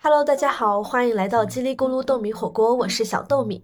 [0.00, 3.62] Hello，大家好，欢迎来到叽里咕噜豆米火锅，我是小豆米。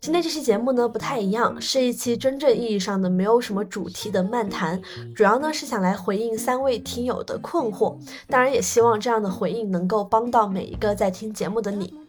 [0.00, 4.82] 今天这期节目呢不太一样，是一期真正意义上的没有什么主题的漫谈，
[5.14, 11.99] 主要呢是想来回应三位听友的困惑，当然也希望这样的回应能够帮到每一个在听节目的你。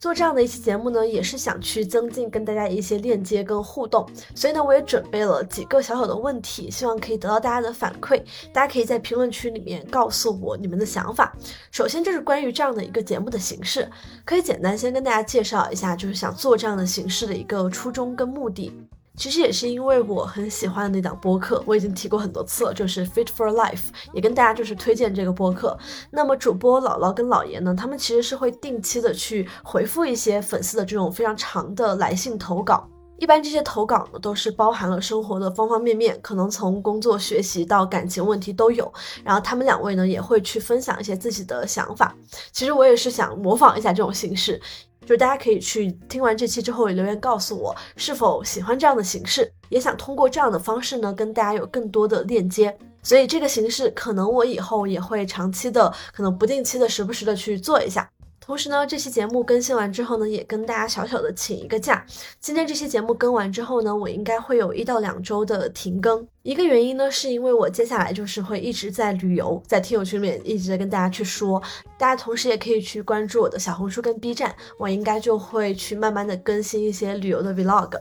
[0.00, 8.22] 做这样的一期节目呢，也是想去增进跟大家一些链接跟互动，所以呢，我也准备了几个小小的问题，希望可以得到大家的反馈。
[8.50, 11.36] 大家可以在评论区里面告诉我你们的想法。
[11.70, 13.86] 首先就是关于这样的一个节目的形式，
[14.24, 18.72] 可以简单先跟大家介绍一下，就是想做这样的形式的一个初衷跟目的。
[19.20, 25.78] 其实也是因为我很喜欢的那档播客，我已经提过很多次了，就是 Fit for Life，也跟大家就是推荐这个播客。
[26.10, 32.88] 那么主播姥姥跟姥爷呢，他们其实是会定期的去回复一些粉丝的这种非常长的来信投稿。
[33.18, 38.90] 一般这些投稿呢，都是包含了生活的方方面面，可能从工作、学习到感情问题都有。
[39.22, 42.16] 然后他们两位呢，也会去分享一些自己的想法。
[42.52, 44.58] 其实我也是想模仿一下这种形式。
[45.02, 52.76] 就是大家可以去听完这期之后留言告诉我是否喜欢这样的形式，也想通过这样的方式呢跟大家有更多的链接。
[53.02, 58.08] 所以这个形式可能我以后也会长期的，可能不定期的，时不时的去做一下。
[58.40, 62.04] 同时呢，这期节目更新完之后呢，也跟大家小小的请一个假。
[62.40, 66.26] 今天这期节目更完之后呢，我应该会有一到两周的停更。
[66.42, 71.62] 一个原因呢，是因为我接下来就是会一直在旅游，在听友群里面一直在跟大家去说。
[71.98, 78.00] 大家同时也可以去关注我的小红书跟 B 站，我应该就会去慢慢的更新一些旅游的 Vlog。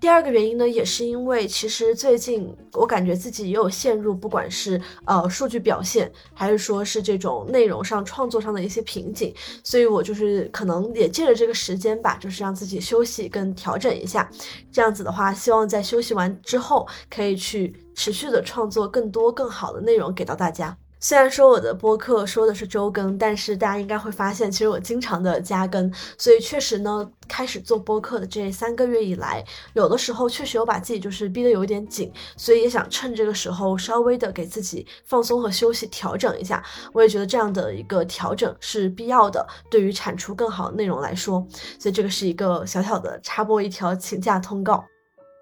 [0.00, 14.30] 第二个原因呢，也是因为其实最近我感觉自己也有陷入，不管是呃数据表现，还是说是这种内容上创作上的一些瓶颈，所以我就是可能也借着这个时间吧，就是让自己休息跟调整一下。
[14.70, 20.78] 这样子的话，希望在休息完之后，可以去持续的创作更多更好的内容给到大家。
[21.00, 29.44] 虽然说我的播客说的是周更，但是大家应该会发现，其实我经常的加更，所以确实呢，开始做播客的这三个月以来，
[29.74, 36.62] 有的时候确实有把自己就是逼得有点紧，所以也想趁这个时候稍微的给自己放松和休息，调整一下。
[36.92, 41.44] 我也觉得这样的一个调整是必要的，对于产出更好的内容来说，
[41.80, 44.84] 所以这个是一个小小的插播一条请假通告。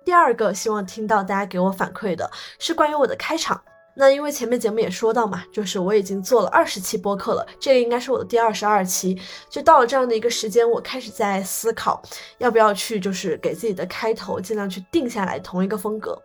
[0.06, 2.31] 第二个希望听到大家给我反馈的
[2.61, 3.61] 是关于我的开场。
[3.97, 9.21] 那因为前面节目也说到嘛，就是我已经做了二十期播客了，这个应该是我的第二十二期。
[9.50, 12.00] 就到了这样的一个时间，我开始在思考，
[12.39, 16.16] 要不要去就是给自己的开头尽量去定下来同一个风格。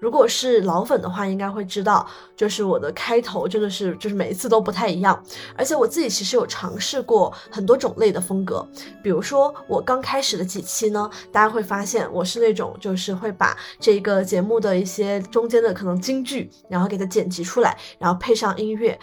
[0.00, 2.04] 如果是老粉的话，应该会知道，
[2.34, 5.22] 就是我的开头真的是就是每一次都不太一样。
[5.56, 8.66] 而且我自己其实有尝试过很多种类的风格，
[9.04, 17.20] 比如说我刚开始的几期呢，大家会发现我是那种就是会把这个节目的一些中间的可能金句，然后给它剪。
[17.20, 18.98] 剪辑出来，然后配上音乐。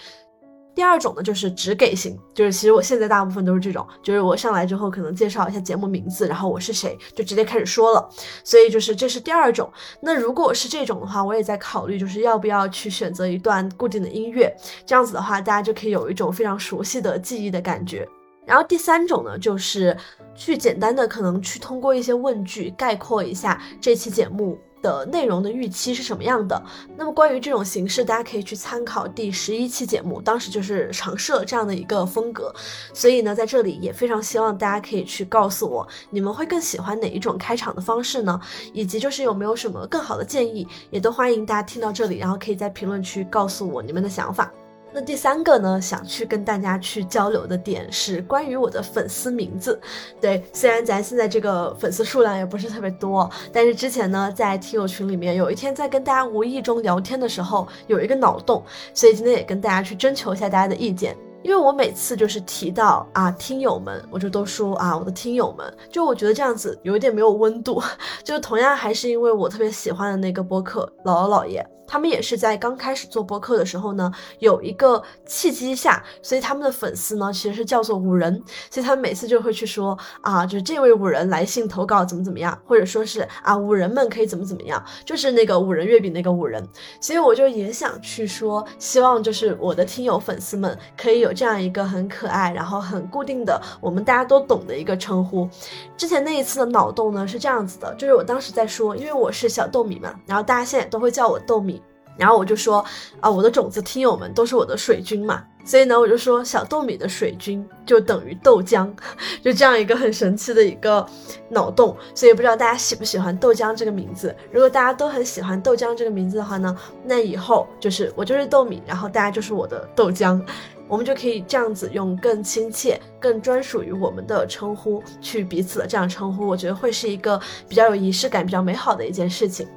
[0.78, 8.10] 第二种呢，就是只给型，就是其实我现在大部分都是这种，就是我上来之后可能介绍一下节目名字，然后我是谁，就直接开始说了。
[8.44, 9.68] 所以就是这是第二种。
[10.02, 14.56] 那如果是这种的话，我也在考虑，就是要不要去选择一段固定的音乐，
[14.86, 18.08] 这样子的话，大家就可以有一种非常熟悉的记忆的感觉。
[18.46, 19.98] 然后第三种呢，就是
[20.36, 24.56] 去简单的可能去通过一些问句概括一下这期节目。
[24.82, 26.62] 的内容的预期是什么样的？
[26.96, 32.54] 那么关于这种形式，大家可以去参考第十一期节目，当时就是尝试了这样的一个风格。
[32.94, 38.40] 所以呢，在这里也非常希望大家可以去告诉我，你们会更喜欢哪一种开场的方式呢？
[38.74, 44.52] 以及就是有没有什么更好的建议，也都欢迎大家听到这里，然后可以在评论区告诉我你们的想法。
[44.98, 49.80] 那第三个呢，想去跟大家去交流的点是关于我的粉丝名字。
[50.20, 61.16] 对，虽然咱现在这个粉丝数量也不是特别多，但是之前呢，在听友群里面，有一天在跟大家无意中聊天的时候，有一个脑洞，所以今天也跟大家去征求一下大家的意见。
[61.44, 67.80] 因为我每次就是提到啊听友们，我就都说啊我的听友们，就我觉得这样子有一点没有温度。
[68.26, 71.64] 就同样还是因为我特别喜欢的那个播客姥姥姥爷。
[71.88, 86.62] 他们也是在刚开始做播客的时候呢，有一个契机下，所以他们的粉丝呢其实是叫做五人，所以他们每次就会去说啊，就是这位五人来信投稿怎么怎么样，或者说是啊五人们可以怎么怎么样，就是那个五人月饼那个五人，
[87.00, 95.48] 所以我就也想去说，希望就是我的听友粉丝们可以有这样一个很可爱，然后很固定的，我们大家都懂的一个称呼。
[95.96, 101.77] 之前那一次的脑洞呢是这样子的，就是我当时在说，因为我是小豆米嘛，然后大家现在都会叫我豆米。
[102.18, 102.84] 然后我就说
[103.20, 108.92] 啊，我的种子听友们都是我的水军嘛，所以呢，我就说小豆米的水军就等于豆浆，
[109.44, 111.06] 就这样一个很神奇的一个
[111.50, 111.96] 脑洞。
[112.16, 114.36] 所以不知道大家喜不喜欢豆浆这个名字？
[114.52, 120.42] 如果大家都很喜欢豆浆这个名字的话呢，那以后就是我就是豆米，然后大家就是我的豆浆，
[120.88, 129.68] 我们就可以这样子用更亲切、更专属于我们的称呼去彼此的这样称呼，我觉得会是一个比较有仪式感、比较美好的一件事情。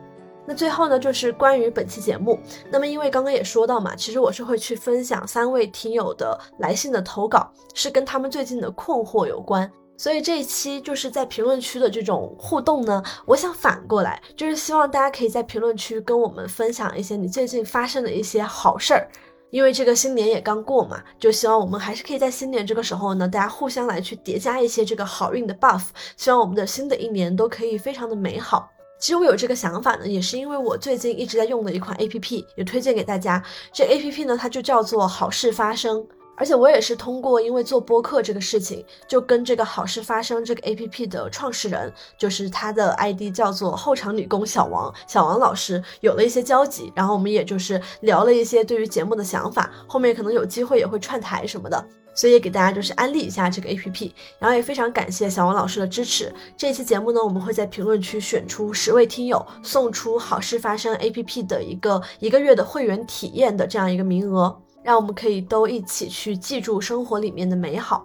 [0.47, 2.39] 那最后呢，就是关于本期节目。
[2.71, 9.71] 那么因为刚刚也说到嘛，其实我是会去分享三位听友的来信的投稿，是跟他们最近的困惑有关。
[9.97, 19.07] 所以这一期就是在评论区的这种互动呢，我想反过来，就是希望大家可以在评论区跟我们分享一些你最近发生的一些好事儿。
[19.51, 25.89] 因为这个新年也刚过嘛，就希望我们还是可以在新年这个时候呢，大家互相来去叠加一些这个好运的 buff。
[26.17, 28.71] 希望我们的新的一年都可以非常的美好。
[29.01, 33.43] 其实我有这个想法呢，也是因为我最近一直在用的一款 A P P，也推荐给大家。
[33.73, 36.07] 这 A P P 呢，它就叫做好事发生。
[36.37, 46.91] 而且我也是通过因为做播客这个事情，就跟这个好事发生这个 A P P 的创始人，就是他的 I D 叫做后场女工小王，小王老师有了一些交集。
[46.95, 51.87] 然后我们也就是聊了一些对于节目的想法，后面可能有机会也会串台什么的。
[52.21, 56.31] 所以给大家就是安利一下这个 A P P，然后也非常感谢小王老师的支持。
[56.55, 68.05] 这期节目呢，我们会在评论区选出十位听友，送出好事发生 A P P 的一个一个月的会员体验的这样一个名额，让我们可以都一起去记住生活里面的美好。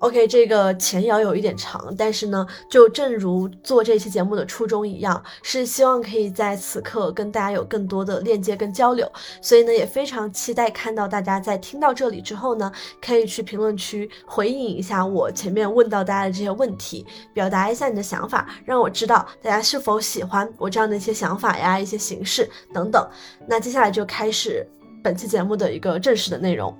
[0.00, 9.10] OK，这个前摇有一点长，但是呢，就正如做这期节目的初衷一样，是希望可以在此刻跟大家有更多的链接跟交流，
[9.40, 12.70] 所以呢，也非常期待看到大家在听到这里之后呢，
[13.00, 23.08] 可以去评论区回应一下我前面问到大家的这些问题，表达一下你的想法，让我知道大家是否喜欢我这样的一些想法呀、一些形式等等。
[23.48, 24.64] 那接下来就开始
[25.02, 26.76] 本期节目的一个正式的内容。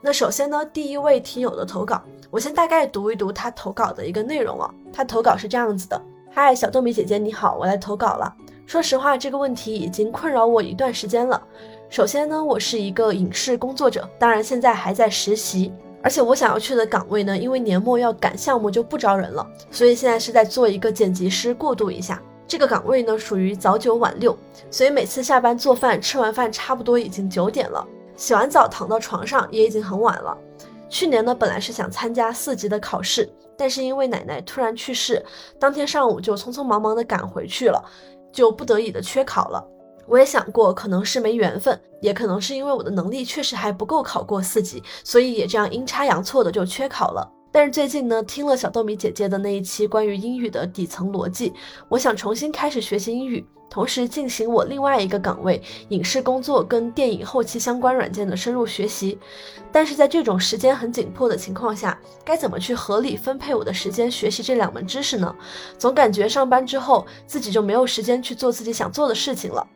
[0.00, 2.00] 那首先呢，第一位听友的投稿，
[2.30, 4.72] 我先大概读一读他投稿的一个内容啊。
[4.92, 6.00] 他投稿是这样子的：
[6.30, 8.32] 嗨，小豆米姐姐你好，我来投稿了。
[8.64, 11.42] 说实话，这个问题已经困扰我一段时间了。
[11.90, 22.22] 首先呢，我是一个影视工作者，当然现在还在实习，而且我想要去的岗位呢，因为年末要赶项目就不招人了，所以现在是在做一个剪辑师过渡一下。
[22.46, 24.36] 这个岗位呢属于早九晚六，
[24.70, 27.86] 所以每次下班做饭，吃完饭差不多已经九点了。
[28.18, 30.36] 洗完澡躺到床上也已经很晚了。
[30.90, 35.24] 去年呢，本来是想参加四级的考试，但是因为奶奶突然去世，
[35.58, 37.80] 当天上午就匆匆忙忙的赶回去了，
[38.32, 39.64] 就不得已的缺考了。
[40.08, 47.30] 我也想过，可能是没缘分，也可能是因为我的能力确实还不够考过四级，所以也这样阴差阳错的就缺考了。
[47.52, 51.52] 但是最近呢，听了小豆米姐姐的那一期关于英语的底层逻辑，
[51.88, 53.46] 我想重新开始学习英语。
[53.70, 59.18] 同时进行我另外一个岗位影视工作跟电影后期相关软件的深入学习，
[59.70, 65.34] 但是在这种时间很紧迫的情况下，该怎么去合理分配我的时间学习这两门知识呢？
[65.76, 69.66] 总感觉上班之后自己就没有时间去做自己想做的事情了。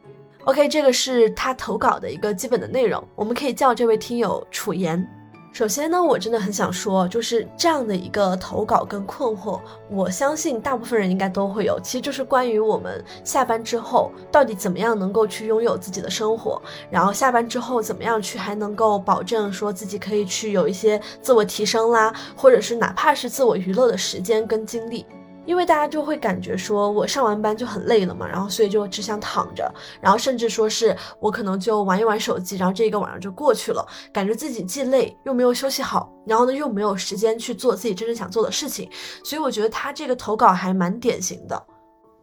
[0.44, 5.21] OK，这个是他投稿的一个基本的内容，我们可以叫这位听友楚言。
[5.52, 9.60] 首先呢，我真的很想说，就是这样的一个投稿跟困惑，
[9.90, 11.78] 我相信大部分人应该都会有。
[11.80, 16.60] 其实就是关于我们下班之后到底怎么样能够去拥有自己的生活，
[16.90, 25.04] 然后下班之后怎么样去还能够保证说自己可以去有一些自我提升啦，或者是哪怕是自我娱乐的时间跟精力。
[25.44, 38.88] 因为大家就会感觉说，我上完班就很累了嘛，然后所以就只想躺着，然后甚至说是我可能就玩一玩手机，然后这一个晚上就过去了，感觉自己既累又没有休息好，然后呢又没有时间去做自己真正想做的事情，
[39.24, 41.60] 所以我觉得他这个投稿还蛮典型的。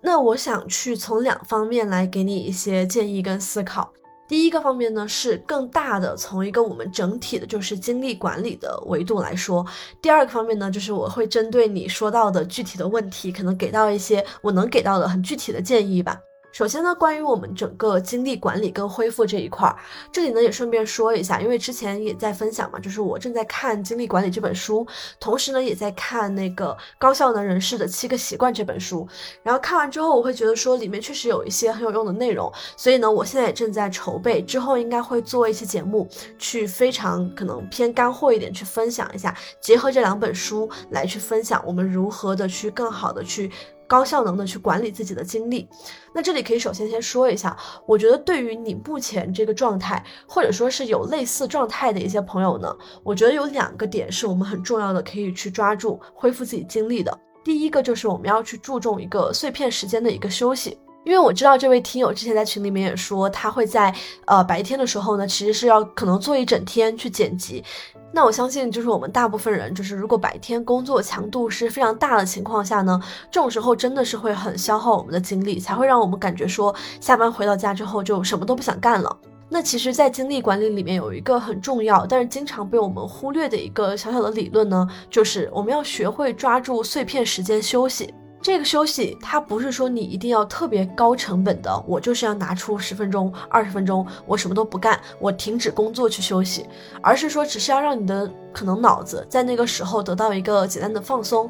[0.01, 3.91] 那我想去从两方面来给你一些建议跟思考。
[4.29, 9.65] 第一个方面呢，是更大的从一个我们整体的，就是精力管理的维度来说。
[10.03, 16.19] 第二个方面呢，就是我会针对你说到的具体的问题，可能给到一些我能给到的很具体的建议吧。
[16.51, 19.75] 首先呢，关于我们整个精力管理跟恢复这一块儿，
[20.11, 24.85] 这里呢也顺便说一下，因为之前也在分享嘛，就是我正在看《精力管理》这本书，
[25.19, 29.07] 同时呢也在看那个《高效能人士的七个习惯》这本书。
[29.43, 43.51] 然后看完之后，我会觉得说里面确实有一些很有用的内容，所以呢，我现在也正在筹备，之后应该会做一期节目，去非常可能偏干货一点去分享一下，结合这两本书来去分享我们如何的去更好的去。
[43.89, 45.67] 高效能的去管理自己的精力，
[46.13, 57.19] 那这里可以首先先说一下，我觉得对于你目前这个状态，或者说是有类似状态的一些朋友呢，我觉得有两个点是我们很重要的，可以去抓住恢复自己精力的。
[57.43, 60.77] 第一个就是我们要去注重一个碎片时间的一个休息。
[61.05, 63.91] 因为我知道这位听友之前在群里面也说，他会在
[64.25, 67.63] 呃白天的时候呢，其实是要可能做一整天去剪辑。
[68.11, 72.99] 那我相信，就是我们大部分人，就是如果白天工作强度是非常大的情况下呢，
[73.29, 79.15] 这种时候真的是会很消耗我们的精力，才会让我们感觉说下班回到家之后就什么都不想干了。
[79.51, 88.13] 那其实，在精力管理里面有一个很重要，但是经常被我们忽略的一个小小的理论呢，就是我们要学会抓住碎片时间休息。
[88.51, 96.65] 这个休息，它不是说你一定要特别高成本的，我就是要拿出十分钟、二十分钟，我什么都不干，我停止工作去休息，
[96.99, 101.47] 而是说，只是要让你的可能脑子在那个时候得到一个简单的放松。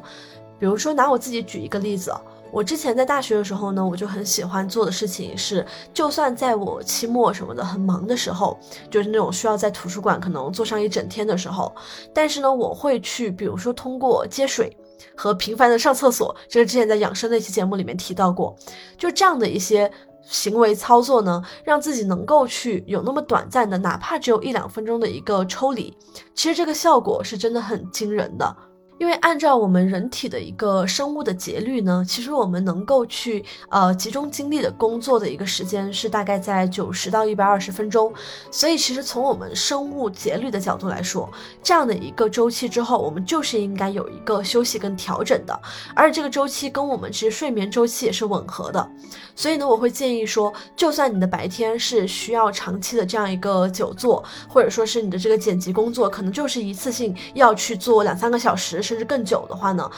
[0.58, 2.12] 比如说，拿我自己举一个例子，
[2.52, 5.64] 我之前在大学的时候呢，我就很喜欢做的事情是，
[5.94, 8.58] 就算在我期末什么的很忙的时候，
[8.90, 11.74] 就是那种需要在图书馆可能坐上一整天的时候，
[12.12, 14.76] 但是呢，我会去，比如说通过接水。
[15.16, 18.56] 和频繁的上厕所，这是之前在养生那期节目里面提到过。
[18.96, 19.90] 就这样的一些
[20.22, 25.96] 行为操作呢，让自己能够去有那么短暂的，哪怕只有一两分钟的一个抽离，
[26.34, 28.56] 其实这个效果是真的很惊人的。
[29.00, 38.12] 因为按照我们人体的一个生物的节律呢，其实我们能够去呃集中精力的工作的一个时间是大概在九十到一百二十分钟。
[38.50, 41.26] 所以其实从我们生物节律的角度来说，
[41.62, 45.58] 这样的一个周期之后，我们就是应该有一个休息跟调整的。
[45.94, 48.86] 而这个周期跟我们其实睡眠周期也是吻合的。
[49.34, 58.89] 所以呢，我会建议说，就算你的白天是需要长期的这样一个久坐，或者说是你的这个剪辑工作，可能就是一次性要去做两三个小时。
[58.90, 59.88] 甚至更久的话呢，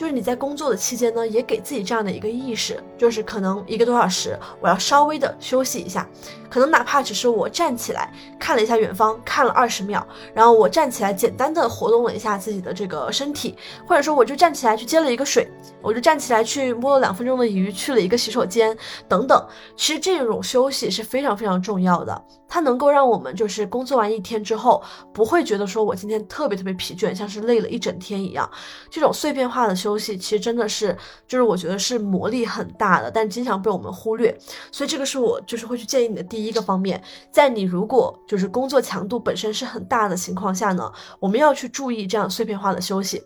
[0.00, 6.08] 就是你在工作的期间呢，也给自己这样的一个意识，就是可能一个多小时，我要稍微的休息一下。
[6.48, 10.04] 可能哪怕只是我站起来看了一下远方，看了二十秒，
[10.34, 15.48] 然后我站起来简单的活动了一下自己的这个身体，或者说我就站起来去接了一个水，
[15.82, 18.76] 我就站起来去摸了两分钟的鱼，去了一个洗手间
[19.06, 19.46] 等等。
[19.76, 28.50] 其实这种休息是非常非常重要的，它能够让我们就是工作完一天之后，不会觉得说我今天特别特别疲倦，像是累了一整天一样。
[28.90, 30.96] 这种碎片化的休东西，其实真的是
[31.28, 34.34] 就是我觉得是魔力很大的，但经常被我们忽略。
[34.72, 36.20] 所以这个是我就是会去建议你的。
[36.30, 43.20] 第一个方面，在你如果就是工作强度本身是很大的情况下呢，我们要去注意这样碎片化的休息。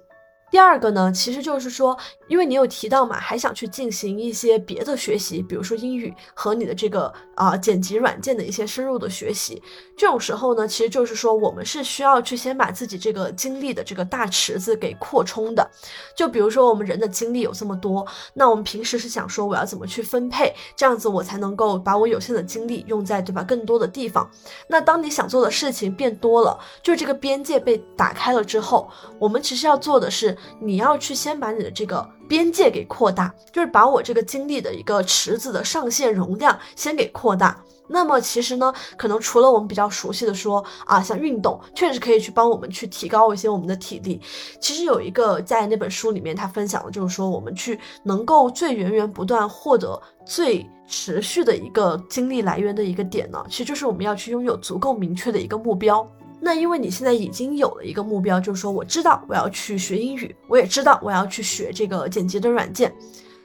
[0.55, 9.61] 第二个呢，其实就是说，因为你有提到嘛，还想去进行一些别的学习，比如说英语和你的这个啊剪辑软件的一些深入的学习。
[9.97, 15.69] 这种时候呢，其实就是说，我们是需要去先把自己这个精力的这个大池子给扩充的。
[16.17, 24.31] 就比如说，我们人的精力有这么多，那我们平时是想说，我要怎么去分配，这样子我才能够把我有限的精力用在对吧更多的地方。
[24.69, 30.39] 那当你想做的事情变多了，就这个边界被打开了之后，我们其实要做的是。
[30.61, 37.61] 你要去先把你的这个边界给扩大，就是把我这个精力的一个池子的上限容量先给扩大。
[37.87, 44.19] 那么其实呢，可能除了我们比较熟悉的说啊，像运动，确实可以去帮我们去提高一些我们的体力。
[44.59, 56.11] 其实有一个在那本书里面他分享的就是说，我们去能够最源源不断获得最持续的一个精力来源的一个点呢，其实就是我们要去拥有足够明确的一个目标。
[56.45, 62.95] 那因为你现在已经有了一个目标，就是说我知道我要去学英语，我也知道我要去学这个剪辑的软件。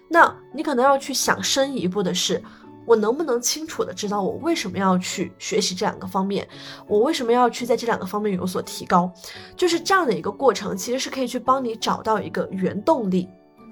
[0.09, 2.43] 那你可能要去想深一步的是，
[2.85, 6.45] 我能不能清楚的知道我为什么要去学习这两个方面，
[6.89, 9.09] 我为什么要去在这两个方面有所提高？
[9.55, 13.29] 就是这样的一个过程，其实是可以去帮你找到一个原动力。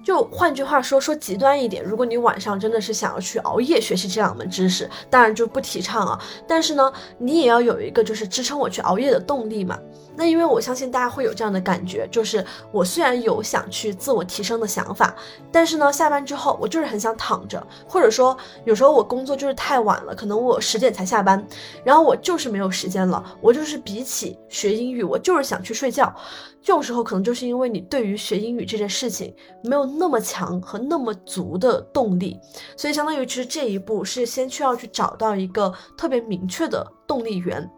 [0.08, 6.18] 就换句话说，说极端一点，如果你晚上真的是想要去熬夜学习这两门知识，当然就不提倡啊。
[6.48, 9.78] 但是呢，你也要有一个就是支撑我去熬夜的动力嘛。
[10.18, 15.16] 那因为我相信大家会有这样的感觉，就是我虽然有想去自我提升的想法，
[15.52, 21.46] 但是呢，下班之后我就是很想躺着，或者说有时候我工作就是太晚了，可能我十点才下班，
[21.84, 26.14] 然后我就是没有时间了，我就是比起学英语，我就是想去睡觉。
[26.60, 29.34] 这种时候可能就是因为你对于学英语这件事情
[29.64, 32.38] 没有那么强和那么足的动力，
[32.76, 37.70] 所以相当于其实这一步是先需要去找到一个特别明确的动力源。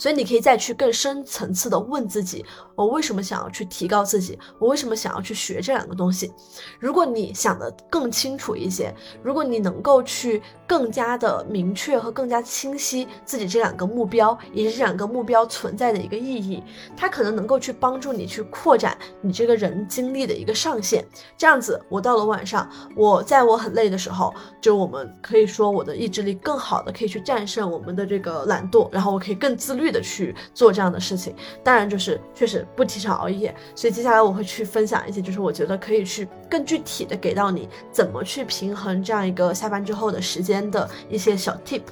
[0.00, 2.42] 所以你可以再去更深层次的问自己：
[2.84, 4.38] 我为什么想要去提高自己？
[4.58, 6.32] 我为什么想要去学这两个东西？
[6.78, 16.62] 如果你想的更清楚一些，如果你能够去更加的明确和更加清晰自己这两个目标以及这两个目标存在的一个意义，
[16.96, 21.04] 它可能能够去帮助你去扩展你这个人精力的一个上限。
[21.36, 29.80] 这样子，我到了晚上，我在我很累的时候，就我们可以说我的意志力更好的可以去战胜我们的这个懒惰，然后我可以更自律。
[29.80, 31.34] 律的去做这样的事情。
[31.64, 41.82] 当然，就是确实不提倡熬夜，所以接下来我会去分享一些，就是我觉得可以去更具体的给到你怎么去平衡这样一个下班之后的时间的一些小 tip。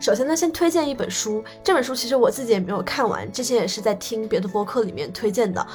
[0.00, 5.66] 首先呢，先推荐一本书，这本书其实我自己也没有看完，之前也是在听别的播客里面推荐的。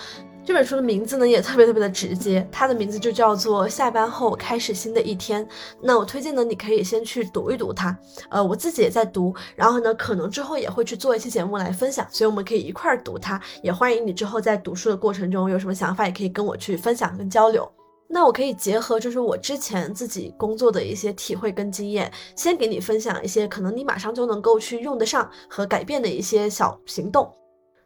[0.46, 5.46] 这本书的名字呢也特别特别的直接，它的名字就叫做《下班后开始新的一天》。
[5.82, 7.98] 那我推荐呢，你可以先去读一读它。
[8.30, 13.42] 呃，我自己也在读，然后呢，可能之后也会去做一期节目来分享，所以我们可以一块儿读它。
[13.62, 17.70] 也欢迎你之后在读书的过程中有什么想法，也可以跟我去分享跟交流。
[18.10, 27.34] 那我可以结合就是我之前自己工作的一些体会跟经验，先给你分享一些可能你马上就能够去用得上和改变的一些小行动。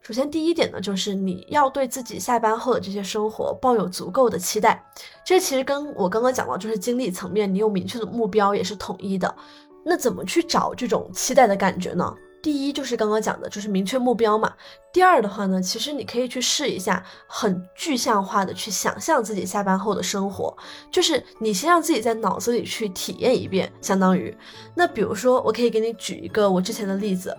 [0.07, 4.81] 首先，第一点呢，就是你要对自己下班后的这些生活抱有足够的期待。
[5.25, 9.35] 这其实跟我刚刚讲到，就是精力层面，你有明确的目标也是统一的。
[9.83, 12.15] 那怎么去找这种期待的感觉呢？
[12.41, 14.53] 第一就是刚刚讲的，就是明确目标嘛。
[14.93, 20.55] 第二的话呢，其实你可以去试一下，很具象化的去想象自己下班后的生活，
[20.89, 24.33] 就是你先让自己在脑子里去体验一遍，相当于。
[24.73, 27.35] 那比如说，我可以给你举一个我之前的例子。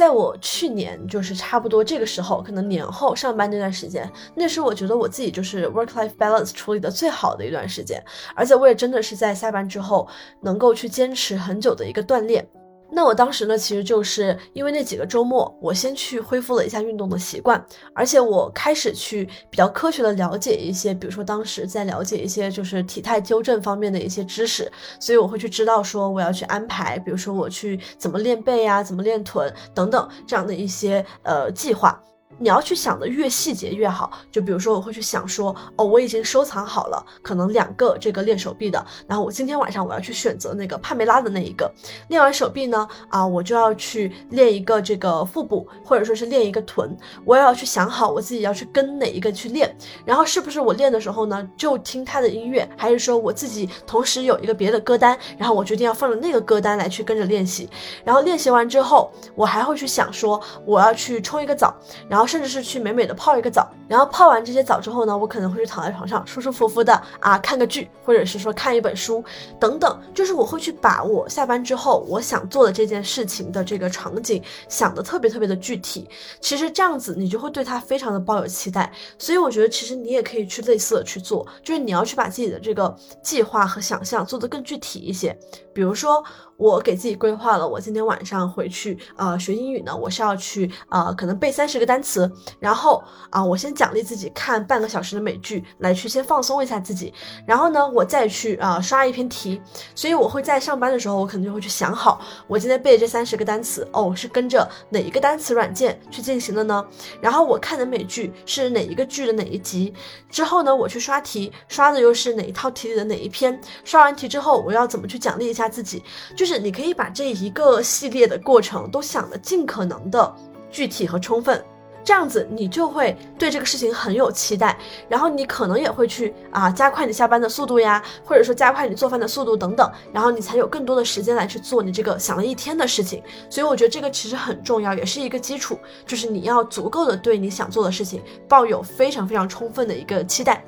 [0.00, 8.02] 在我去年就是差不多这个时候，可能年后上班那段时间，那是我觉得我自己就是 work life balance 处理的最好的一段时间，
[8.34, 10.08] 而且我也真的是在下班之后
[10.40, 12.48] 能够去坚持很久的一个锻炼。
[12.92, 32.02] 那我当时呢，其实就是因为那几个周末，我先去恢复了一下运动的习惯，而且我开始去比较科学的了解一些，比如说当时在了解一些就是体态纠正方面的一些知识，所以我会去知道说我要去安排，比如说我去怎么练背呀，怎么练臀等等这样的一些呃计划。
[32.42, 41.70] 你要去想的越细节越好，就比如说我会去想说，哦，我已经收藏好了，可能两个这个练手臂的，然后我今天晚上我要去选择那个帕梅拉的那一个，
[42.08, 57.68] 练完手臂呢，啊，我就要去练一个这个腹部，或者说是练一个臀，我也要去想好我自己要去跟哪一个去练，然后是不是我练的时候呢，就听他的音乐，还是说我自己同时有一个别的歌单，然后我决定要放着那个歌单来去跟着练习，
[58.02, 61.74] 然后练习完之后，我还会去想说我要去冲一个澡，
[62.08, 62.29] 然后。
[62.30, 69.24] 甚至是去美美的泡一个澡，然后泡完这些澡之后呢，我可能会去躺在床上舒舒服服的啊看个剧，或者是说看一本书
[69.58, 76.08] 等等，就是我会去把我下班之后我想做的这件事情的这个场景想的特别特别的具体。
[76.40, 85.36] 其实这样子你就会对他非常的抱有期待，所以我觉得其实你也可以去类似的去做，就是你要去把自己的这个计划和想象做得更具体一些，
[85.74, 86.22] 比如说。
[86.60, 97.14] 我给自己规划了，我今天晚上回去，呃，学英语呢，我是要去，呃，可能背三十个单词，然后啊，我先奖励自己看半个小时的美剧，来去先放松一下自己，
[97.46, 99.58] 然后呢，我再去啊刷一篇题，
[99.94, 106.86] 所以我会在上班的时候，我可能就会去想好，我今天背这三十个单词，哦，是跟着哪一个单词软件去进行的呢？
[107.22, 109.94] 然后我看的美剧是哪一个剧的哪一集？
[110.28, 113.58] 之后呢，我去刷题，刷的又是哪一套题里的哪一篇？
[113.82, 116.02] 刷完题之后，我要怎么去奖励一下自己？
[116.36, 116.49] 就是。
[116.52, 120.34] 是，你可以把这一个系列的过程都想的尽可能的
[120.68, 121.64] 具体和充分，
[122.02, 124.76] 这样子你就会对这个事情很有期待，
[125.08, 133.22] 然后你可能也会去啊加快你下班的速度呀，或者说加快你做饭的速度等等，然后你才有更多的时间来去做你这个想了一天的事情。
[133.48, 140.64] 所以我觉得这个其实很重要，也是一个基础，就是你要足够的对你想做的事情抱有非常非常充分的一个期待。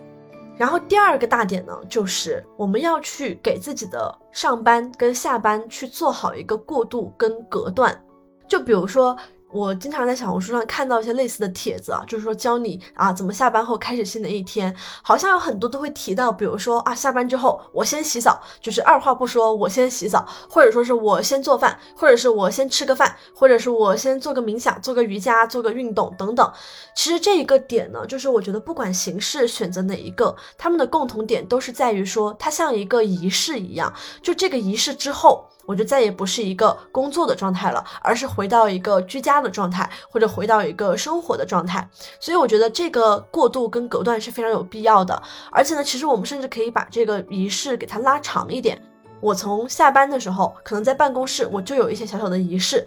[0.62, 8.00] 然后第二个大点呢，就是我们要去给自己的上班跟下班去做好一个过渡跟隔断，
[8.46, 9.16] 就比如说。
[9.52, 26.52] 我经常在小红书上看到一些类似的帖子啊，就是说教你啊怎么下班后开始新的一天，好像有很多都会提到，比如说啊下班之后我先洗澡，就是二话不说我先洗澡，或者说是我先做饭，或者是我先吃个饭，或者是我先做个冥想、做个瑜伽、做个运动等等。
[26.96, 35.46] 其实这一个点呢，就是我觉得不管形式选择哪一个，他们的共同点都是在于说它像一个仪式一样，就这个仪式之后。
[35.66, 41.88] 我就再也不是一个工作的状态了，而是回到一个居家的状态，或者回到一个生活的状态。
[42.18, 45.22] 所以我觉得这个过渡跟隔断是非常有必要的。
[45.50, 48.80] 而且呢，其实我们甚至可以把这个仪式给它拉长一点。
[49.20, 52.84] 我从下班的时候，可能在办公室我就有一些小小的仪式，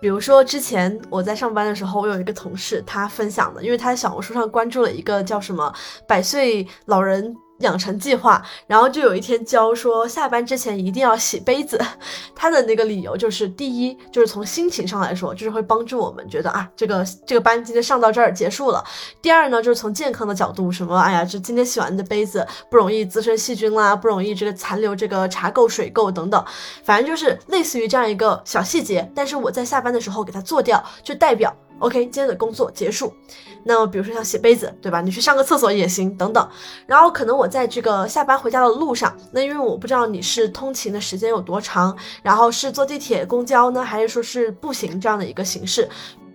[0.00, 5.72] 比如说之前我在上班的时候，我有一个同事他分享的，因为他在小红书上关注了一个叫什么
[6.06, 7.34] 百岁老人。
[7.58, 11.80] 养成计划，然后就有一天教说下班之前一定要洗杯子。
[12.34, 18.84] 他的那个理由就是，第一就是从心情上来说，就是会帮助我们觉得啊，这个这个班今天上到这儿结束了。
[19.20, 26.44] 第二呢，就是从健康的角度，什么哎呀，这今天洗完的杯子不容易滋生细菌啦，不容易这个残留这个茶垢、水垢等等，
[26.84, 29.10] 反正就是类似于这样一个小细节。
[29.14, 31.54] 但是我在下班的时候给它做掉，就代表。
[31.78, 33.12] OK，今天的工作结束。
[33.64, 35.00] 那比如说像洗杯子，对吧？
[35.00, 36.48] 你去上个厕所也行，等等。
[36.86, 45.88] 然后可能我在这个下班回家的路上，那因为我不知道你是通勤的时间有多长，然后是坐地铁、公交呢，还是说是步行这样的一个形式。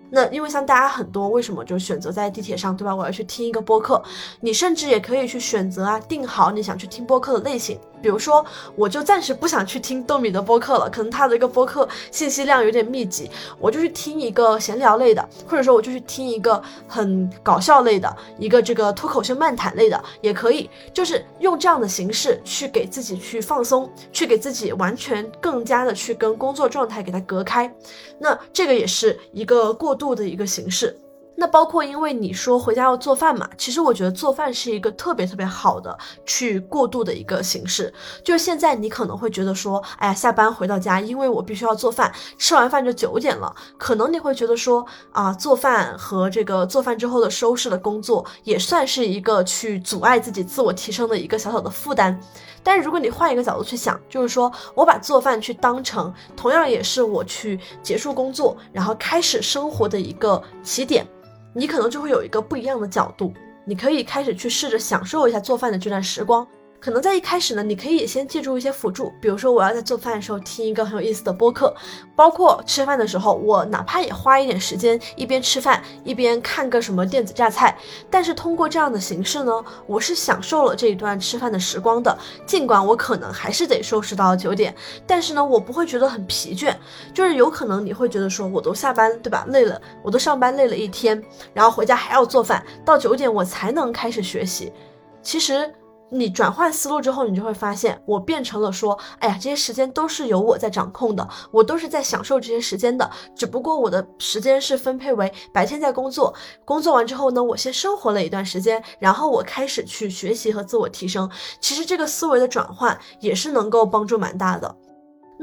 [0.10, 2.96] 那因为像大家很多为什么就选择在地铁上，对吧？
[2.96, 4.02] 我要去听一个播客，
[4.42, 7.80] 你甚至也可以去选择啊，定好你想去听播客的类型。
[8.04, 27.74] 比如说，我就暂时不想去听豆米的播客了，可能他的一个播客信息量有点密集，我就去听一个闲聊类的，或者说我就去听一个很搞笑类的，一个这个脱口秀漫谈类的也可以，就是用这样的形式去给自己去放松，去给自己完全更加的去跟工作状态给它隔开，
[28.20, 31.00] 那这个也是一个过渡的一个形式。
[31.44, 37.94] 那包括，因为你说回家要做饭嘛，其实我觉得做饭是一个特别特别好的去过渡的一个形式。
[38.24, 52.18] 就是现在你可能会觉得说，哎呀，下班回到家，因为我必须要做饭，吃完饭就九点了，可能你会觉得说，啊，做饭和这个做饭之后的收拾的工作，也算是一个去阻碍自己自我提升的一个小小的负担。
[52.64, 61.06] 但是如果你换一个角度去想，就是说我把做饭去当成同样也是我去结束工作，然后开始生活的一个起点。
[61.54, 63.34] 你可能就会有一个不一样的角度，
[63.66, 66.48] 你可以开始去试着享受一下做饭的这段时光。
[66.84, 71.74] 可能在一开始呢，你可以先借助一些辅助，比如说我要在做饭的时候听一个很有意思的播客，
[72.14, 77.78] 包括吃饭的时候，我哪怕也花一点时间，一边吃饭一边看个什么电子榨菜。
[78.10, 82.18] 但是通过这样的形式呢，我是享受了这一段吃饭的时光的。
[82.46, 84.76] 尽管我可能还是得收拾到九点，
[85.08, 86.76] 但是呢，我不会觉得很疲倦。
[87.14, 94.74] 就是有可能你会觉得说，我都下班对吧，累了，我都上班累了一天，然后回家还要做饭，到九点我才能开始学习。
[95.22, 95.74] 其实。
[96.14, 103.10] 你转换思路之后，你就会发现，我变成了说，哎呀，这些时间都是由我在掌控的，我都是在享受这些时间的。
[103.36, 111.30] 只不过我的时间是分配为白天在工作，工作完之后呢，我先生活了一段时间，然后我开始去学习和自我提升。
[111.60, 114.76] 其实这个思维的转换也是能够帮助蛮大的。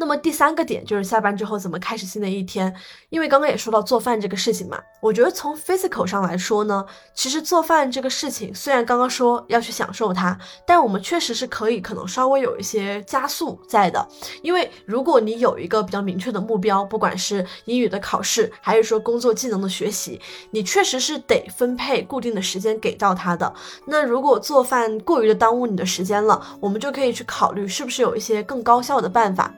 [0.01, 2.75] 那么第三个点就是下班之后怎么开始新的一天，
[3.11, 6.83] 因为刚刚也说到做饭这个事情嘛，我觉得从 physical 上来说呢，
[7.13, 14.09] 其实做饭这个事情虽然刚刚说要去享受它，但我们确实是可以可能稍微有一些加速在的，
[14.43, 20.19] 因为如果你有一个比较明确的目标，不管是英语的考试，还是说工作技能的学习，
[20.51, 23.53] 你确实是得分配固定的时间给到它的。
[23.85, 29.53] 那如果做饭过于的耽误你的时间了，我们就可以去考虑是不是有一些更高效的办法。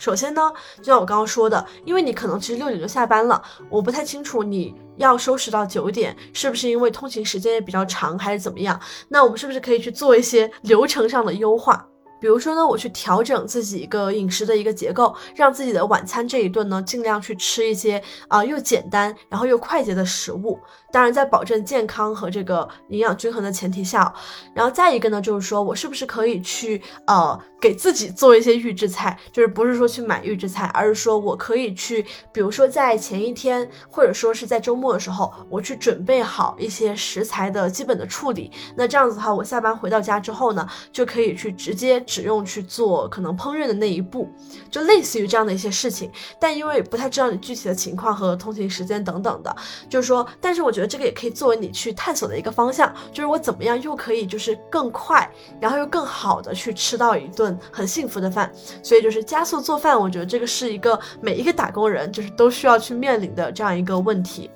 [0.00, 8.80] 首先呢，就像我刚刚说的，因为你可能其实六点就下班了，我不太清楚你要收拾到九点，是不是因为通勤时间也比较长，还是怎么样？
[9.08, 11.86] 那我们是不是可以去做一些流程上的优化？
[12.20, 20.58] 比如说呢，我去调整自己一个饮食的一个结构，让自己的晚餐这一顿呢，尽量去吃一些啊又简单然后又快捷的食物。
[20.92, 24.12] 当然，在保证健康和这个营养均衡的前提下，
[24.52, 38.50] 然后再一个呢，就是说我是不是可以去呃给自己做一些预制菜，就是不是说去买预制菜，而是说我可以去，比如说在前一天或者说是在周末的时候，我去准备好一些食材的基本的处理。
[38.76, 44.28] 那这样子的话，我下班回到家之后呢，就可以去直接只用去做可能烹饪的那一步，
[44.70, 46.10] 就类似于这样的一些事情。
[46.38, 49.56] 但因为不太知道你具体的情况和通勤时间等等的，
[49.88, 50.90] 就是说，但是我觉得。
[50.90, 58.50] 这个也可以作为你去探索的一个方向，就是我怎么样又可以就是更快，然后又更好的去吃到一顿很幸福的饭。
[58.82, 64.50] 所以就是加速做饭，我觉得这个是一个每一个打工人就是都需要去面临的这样一个问题。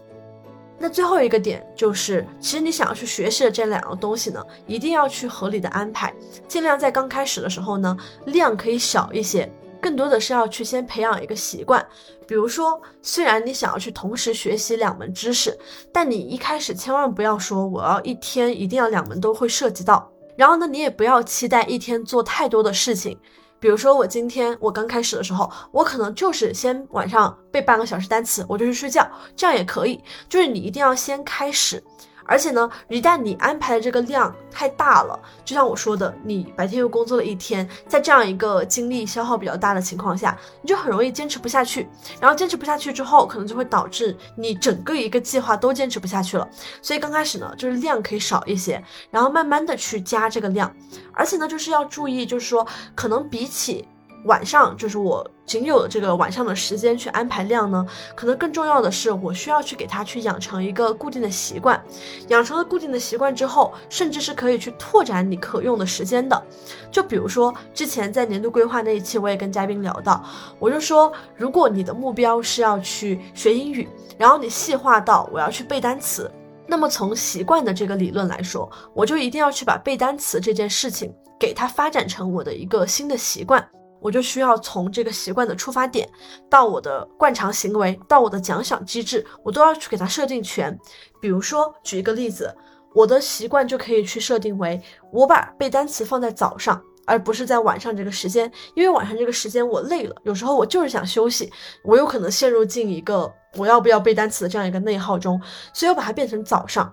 [0.79, 6.13] 那最后一个点就是，其实你想要去学习的这两样东西呢，一定要去合理的安排，
[6.47, 9.51] 尽量在刚开始的时候呢，量可以小一些。
[9.81, 11.87] 更多的是要去先培养一个习惯，
[12.27, 15.55] 比如说，虽然你想要去同时学习两门知识，
[15.93, 23.19] 但你一开始千万不要说我要一天一定要两门都会涉及到，然后呢，你也不要期待一天做太多的事情，
[23.65, 29.99] 比如说我今天我刚开始的时候，我可能就是先晚上背半个小时单词，我就去睡觉，这样也可以，
[30.29, 31.83] 就是你一定要先开始。
[32.27, 41.89] 而且呢，一旦你安排的这个量太大了，就像我说的，你白天又工作了一天，在这样一个精力消耗比较大的情况下，你就很容易坚持不下去。
[42.21, 46.49] 然后坚持不下去之后，可能就会导致你整个一个计划都坚持不下去了。
[46.81, 50.75] 所以刚开始呢，就是量可以少一些，然后慢慢的去加这个量。
[51.13, 53.87] 而且呢，就是要注意，就是说，可能比起
[54.25, 57.87] 晚上就是我仅有的这个晚上的时间去安排量呢？
[58.15, 61.83] 可能更重要的是，我需要去给他去养成一个固定的习惯。
[62.29, 66.43] 养成了固定的习惯之后，甚至是可以去拓展你可用的时间的。
[66.91, 70.25] 就比如说之前在年度规划那一期，我也跟嘉宾聊到，
[70.59, 76.31] 我就说，如果你的目标是要去学英语，然后你细化到我要去背单词。
[76.67, 83.63] 那么从习惯的这个理论来说，我就一定要去把背单词这件事情给它发展成我的一个新的习惯，
[84.05, 86.07] 我就需要从这个习惯的出发点
[86.51, 90.79] 到我的惯常行为到我的奖赏机制，我都要去给它设定全。
[91.23, 92.55] 比如说举一个例子，
[92.95, 94.79] 我的习惯就可以去设定为
[95.11, 96.79] 我把背单词放在早上。
[97.07, 105.39] 而不是在晚上这个时间，因为晚上这个时间我累了，有时候我就是想休息，我有可能陷入进一个我要不要背单词的这样一个内耗中，
[105.75, 106.91] 所以我把它变成早上。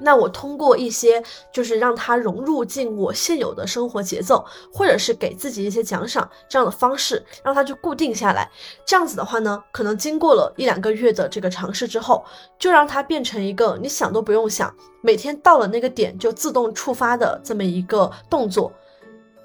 [0.00, 8.50] 那我通过一些就是让它融入进我现有的生活节奏，或者是给自己一些奖赏这样的方式，让它就固定下来。
[8.84, 12.24] 这样子的话呢，可能经过了一两个月的这个尝试之后，
[12.58, 18.72] 就让它变成一个你想都不用想，每天到了那个点就自动触发的这么一个动作。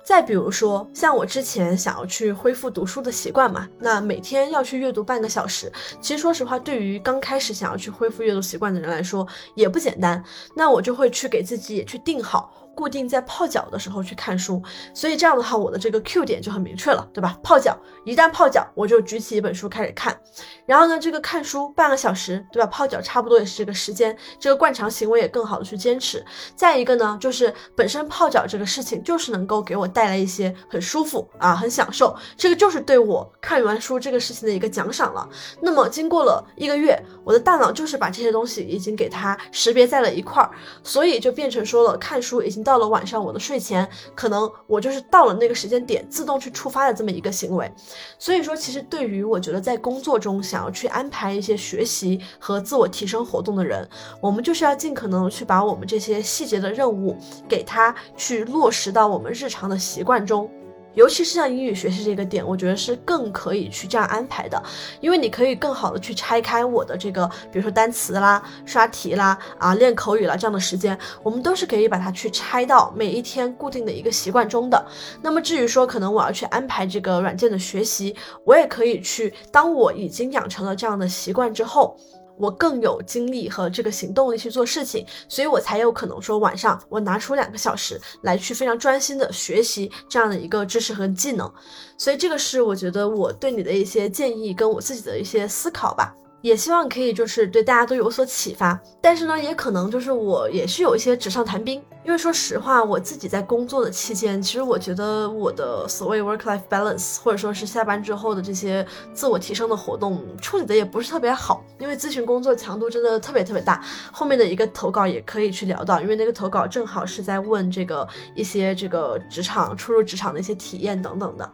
[0.05, 10.23] 再比如说，像我之前想要去恢复读书的习惯嘛，那每天要去阅读半个小时，其实说实话，对于刚开始想要去恢复阅读习惯的人来说，也不简单。
[10.55, 12.64] 那我就会去给自己也去定好。
[12.75, 14.61] 固定在泡脚的时候去看书，
[14.93, 17.39] 所以这样的话，我的这个 Q 点就很明确了，对吧？
[17.41, 20.19] 泡脚，一旦泡脚，我就举起一本书开始看。
[20.65, 22.67] 然后呢，这个看书半个小时，对吧？
[22.67, 26.23] 泡脚差不多也是这个时间，这个惯常行为也更好的去坚持。
[26.55, 35.25] 再一个呢，就是本身泡脚这个事情，就是能够给我带来一些很舒服啊，很享受，这个就是对我看完书这个事情的一个奖赏了。
[35.61, 40.51] 那么经过了一个月，我的大脑就是把这些东西已经给它识别在了一块儿，
[40.83, 42.64] 所以就变成说了，看书已经。
[42.65, 47.71] 到了晚上，我的睡前可能我就是到了那个时间点自动去触发的这么一个行为，
[48.19, 53.87] 所以说其实对于我觉得在工作中想要去安排一些学习和自我提升活动的人，
[54.19, 57.15] 我们就是要尽可能去把我们这些细节的任务
[57.47, 60.49] 给他去落实到我们日常的习惯中。
[60.95, 64.61] 尤其是像英语学习这个点，我觉得是更可以去这样安排的，
[65.01, 74.85] 因为你可以更好的去拆开我的这个，比如说单词啦、刷题啦、啊练口语啦这样的时间，我们都是可以把它去拆到每一天固定的一个习惯中的。
[75.21, 81.97] 那么至于说可能我要去安排这个软件的学习，我也可以去，当我已经养成了这样的习惯之后。
[82.37, 91.51] 我更有精力和这个行动力去做事情，所以我才有可能说晚上我拿出两个小时来去非常专心的学习这样的一个知识和技能。
[91.97, 96.13] 所以这个是我觉得我对你的一些建议跟我自己的一些思考吧。
[96.45, 113.83] 也希望可以就是对大家都有所启发，但是呢，也可能就是我也是有一些纸上谈兵，因为说实话，我自己在工作的期间，其实我觉得我的所谓 work life balance，或者说是下班之后的这些自我提升的活动处理的也不是特别好，因为咨询工作强度真的特别特别大。
[114.11, 121.51] 后面的一个投稿也可以去聊到，因为那个投稿正好是在问这个一些这个职场初入职场的一些体验等等的。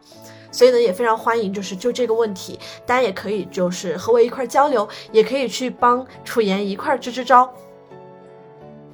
[0.52, 7.52] 所以呢，也非常欢迎，就是就这个问题，大家也可以就是和我一块交流，也可以去帮楚言一块支支招。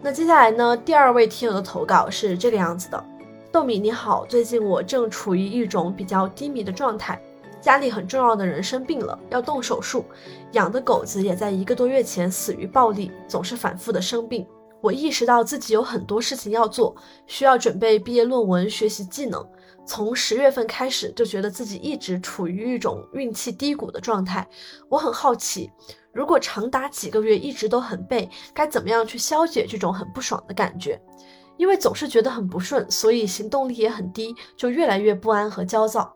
[0.01, 3.03] 那接下来呢，第二位听友的投稿是这个样子的：
[3.51, 7.19] 豆米你好，最近我正处于一种比较低迷的状态，
[7.59, 10.05] 家里很重要的人生病了，要动手术，
[10.51, 14.45] 养的狗子也在一个多月前死于暴力，总是反复的生病。
[14.79, 19.43] 我意识到自己有很多事情要做，需要准备毕业论文，学习技能。
[19.87, 24.47] 从十月份开始就觉得自己一直处于一种运气低谷的状态。
[24.89, 25.71] 我很好奇，
[26.11, 31.01] 如果长达几个月一直都很背，该怎么样去消解这种很不爽的感觉？
[31.57, 36.15] 因为总是觉得很不顺，所以行动力也很低，就越来越不安和焦躁。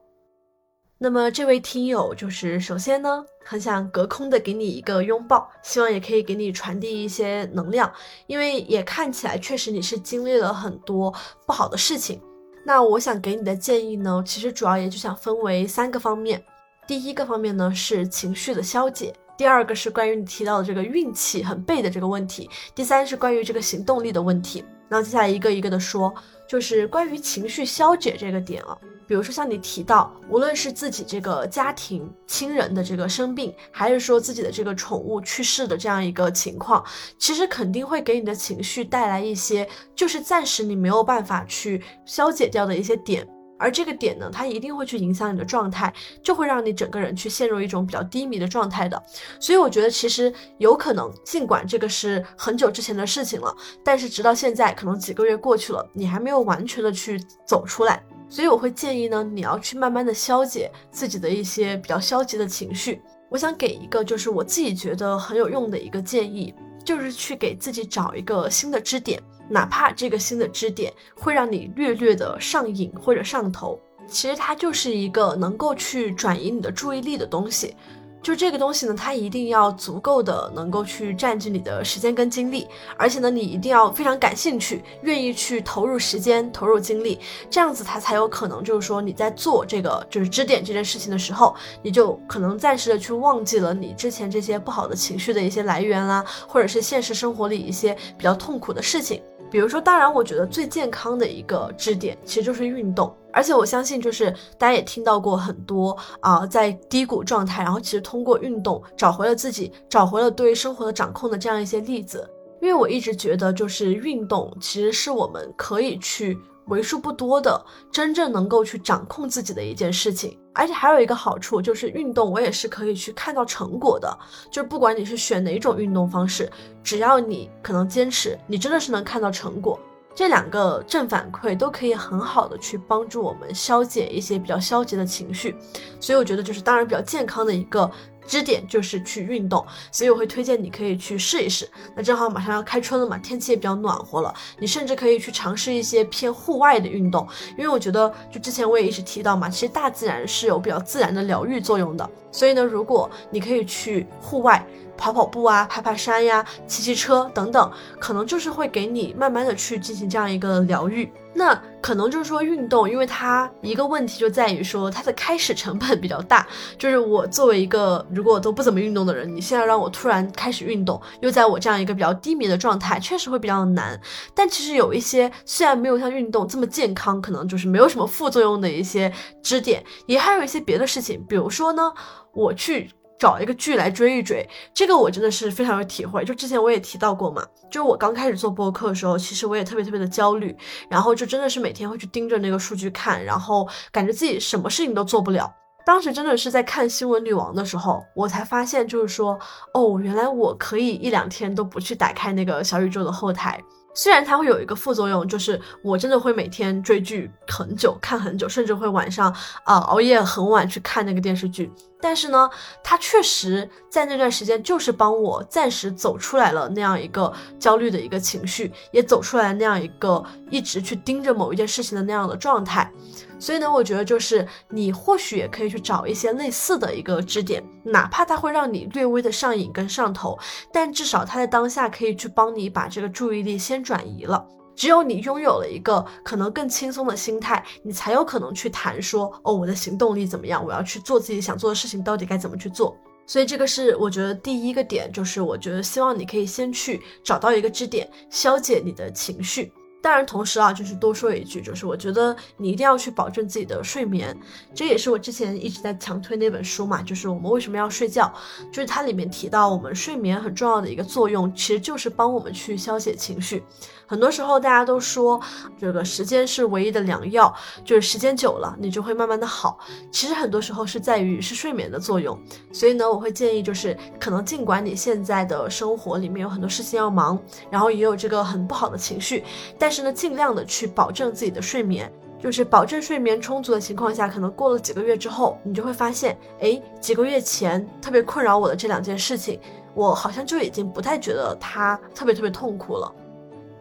[1.00, 7.92] 那么这位听友就是首先呢，很想隔空的给你一个拥抱，希望也可以给你传递一些能量，
[8.28, 11.12] 因为也看起来确实你是经历了很多
[11.48, 12.22] 不好的事情。
[12.64, 16.42] 那我想给你的建议呢，其实主要也就想分为三个方面。
[16.88, 24.64] 第一个方面呢是情绪的消解，第二个是关于你提到的这个运气很背的这个问题，第三是关于这个行动力的问题。
[24.90, 26.14] 那接下来一个一个的说，
[26.52, 28.78] 就是关于情绪消解这个点啊。
[29.08, 36.84] 比如说像你提到，无论是自己这个家庭亲人的这个生病，还是说自己的这个宠物去世的这样一个情况，
[37.18, 43.26] 其实肯定会给你的情绪带来一些，就是暂时你没有办法去消解掉的一些点。
[43.62, 45.94] 而这个点呢，它一定会去影响你的状态，
[46.24, 49.02] 就会让你整个人去陷入一种比较低迷的状态的。
[49.40, 58.02] 所以我觉得其实有可能，尽管这个是很久之前的事情了，但是直到现在，可能几个月过去了，你还没有完全的去走出来。
[58.28, 63.02] 所以我会建议呢，你要去慢慢的消解自己的一些比较消极的情绪。
[63.30, 69.22] 我想给一个就是我自己觉得很有用的一个建议，就是去给自己找一个新的支点。
[69.52, 77.76] 哪怕这个新的支点会让你略略的上瘾或者上头，其实它就是一个能够去转移你的注意力的东西。
[78.24, 99.20] 就这个东西呢，它一定要足够的能够去占据你的时间跟精力，而且呢，你一定要非常感兴趣，愿意去投入时间、投入精力，这样子它才有可能，就是说你在做这个就是支点这件事情的时候，你就可能暂时的去忘记了你之前这些不好的情绪的一些来源啦，或者是现实生活里一些比较痛苦的事情。
[99.52, 112.28] 比如说，当然，我觉得最健康的一个支点其实就是运动，而且我相信，就是大家也听到过很多啊，在低谷状态，然后其实通过运动找回了自己，找回了对生活的掌控的这样一些例子。
[112.62, 116.38] 因为我一直觉得，就是运动其实是我们可以去。
[116.72, 124.18] 为数不多的真正能够去掌控自己的一件事情，而且还有一个好处就是运动，我也是可以去看到成果的。
[124.50, 126.50] 就是不管你是选哪种运动方式，
[126.82, 129.78] 只要你可能坚持，你真的是能看到成果。
[130.16, 135.56] 这两个正反馈都可以很好的去帮助我们消解一些比较消极的情绪，
[136.00, 137.90] 所以我觉得就是当然比较健康的一个。
[138.32, 141.70] 支点就是去运动，所以我会推荐你可以去试一试。
[141.94, 152.10] 那正好马上要开春了嘛，天气也比较暖和了，你甚至可以去尝试一些偏户外的运动，因为我觉得就之前我也一直提到嘛，其实大自然是有比较自然的疗愈作用的。
[152.32, 154.66] 所以呢，如果你可以去户外。
[154.98, 161.12] 跑跑步啊，爬爬山呀，骑骑车等等，可能就是会给你慢慢的去进行这样一个疗愈。
[161.34, 166.46] 那可能就是说运动，因为它一个问题就在于说它的开始成本比较大。
[166.78, 174.00] 就是我作为一个如果都不怎么运动的人，你现在让我突然开始运动，又在我这样一个比较低迷的状态，确实会比较难。
[174.36, 181.92] 但其实有一些虽然没有像运动这么健康，可能就是没有什么副作用的一些支点，也还有一些别的事情，比如说呢，
[182.34, 182.92] 我去。
[183.22, 186.26] 找一个剧来追一追，这个我真的是非常有体会。
[186.26, 190.58] 就之前我也提到过嘛，就我刚开始做播客的时候，其实我也特别特别的焦虑，
[190.90, 195.54] 然后就真的是每天会去盯着那个数据看，然后感觉自己什么事情都做不了。
[195.86, 199.40] 当时真的是在看新闻女王的时候，我才发现，就是说，
[199.76, 203.62] 哦，原来我可以一两天都不去打开那个小宇宙的后台。
[203.94, 209.32] 虽然它会有一个副作用，就是我真的会每天追剧很久，看很久，甚至会晚上
[209.66, 211.72] 啊熬夜很晚去看那个电视剧。
[212.02, 212.50] 但是呢，
[212.84, 222.92] 他确实在那段时间就是帮我暂时走出来了那样一个焦虑的一个情绪，也走出来那样一个一直去盯着某一件事情的那样的状态。
[223.40, 230.38] 所以呢，我觉得就是你或许也可以去找一些类似的一个支点，哪怕它会让你略微的上瘾跟上头，
[230.72, 234.46] 但至少它在当下可以去帮你把这个注意力先转移了。
[234.82, 240.66] 只有你拥有了一个可能更轻松的心态，你才有可能去谈说哦，我的行动力怎么样？
[240.66, 242.98] 我要去做自己想做的事情，到底该怎么去做？
[243.28, 249.72] 所以这个是我觉得第一个点，就是我觉得希望你可以先去找到一个支点，消解你的情绪。
[250.02, 254.36] 当然，同时啊，就是多说一句，就是我觉得你一定要去保证自己的睡眠，
[254.74, 258.34] 这也是我之前一直在强推那本书嘛，就是我们为什么要睡觉，
[258.74, 263.64] 就是它里面提到我们睡眠很重要的一个作用，其实就是帮我们去消解情绪。
[264.12, 265.40] 很多时候大家都说
[265.80, 269.80] 这个时间是唯一的良药，就是时间久了你就会慢慢的好。
[270.12, 272.38] 其实很多时候是在于是睡眠的作用。
[272.74, 279.46] 所以呢，我会建议就是可能尽管你现在的生活里面有很多事情要忙，然后也有这个很不好的情绪，
[279.80, 289.58] 但是呢，尽量的去保证自己的睡眠，就是保证睡眠充足的情况下，可能过了几个月之后，你就会发现，哎，几个月前特别困扰我的这两件事情，
[289.94, 293.10] 我好像就已经不太觉得它特别特别痛苦了。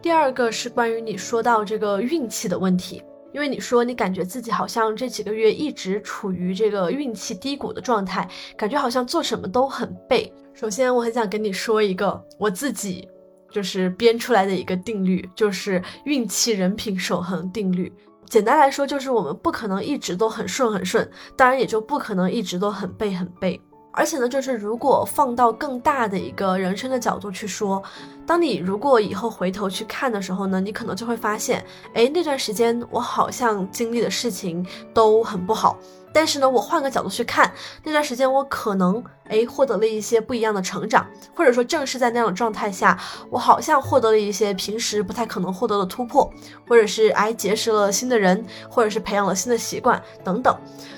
[0.01, 10.33] 第二个是关于你说到这个运气的问题，因为你说你感觉自己好像这几个月一直处于这个运气低谷的状态，感觉好像做什么都很背。
[10.53, 13.07] 首先，我很想跟你说一个我自己
[13.51, 17.93] 就是编出来的一个定律，就是运气人品守恒定律。
[18.25, 23.59] 简单来说，就是我们不可能一直都很顺很顺，当然也就不可能一直都很背很背。
[23.91, 27.81] 而且呢，就是如果放到更大的一个人生的角度去说。
[28.25, 35.77] 当你如果以后回头去看的时候呢，你可能就会发现，哎，那段时间我好像经历的事情都很不好。
[36.13, 37.51] 但是呢，我换个角度去看，
[37.83, 46.31] 那段时间我可能哎获得了一些不一样的成长，或者说正是在那样的状态下，我好像获得了一些平时不太可能获得的突破，
[46.67, 50.55] 或者是哎结识了新的人，或者是培养了新的习惯等等。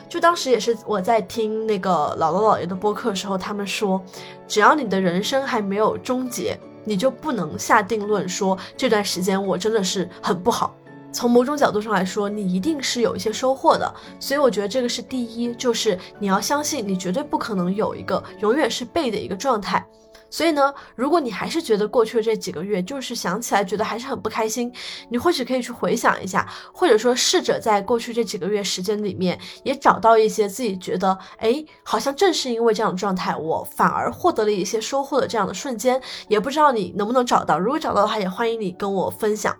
[0.10, 3.99] 就当时也是我在听那个姥姥姥爷的播客时候，他们说，
[4.47, 10.76] 只要你的人生还没有终结，你就不能下定论说这段时间我真的是很不好。
[11.14, 19.86] 从某种角度上来说，你一定是有一些收获的，所以我觉得这个是第一，就是你要相信你绝对不可能有一个永远是背的一个状态。
[20.30, 24.74] 所以呢，如果你还是觉得过去的这几个月，就是想起来觉得还是很不开心，
[25.09, 39.55] 你或许可以去回想一下，或者说试着在过去这几个月时间里面，也找到一些自己觉得，哎，好像正是因为这样的状态，我反而获得了一些收获的这样的瞬间，也不知道你能不能找到，如果找到的话，也欢迎你跟我分享。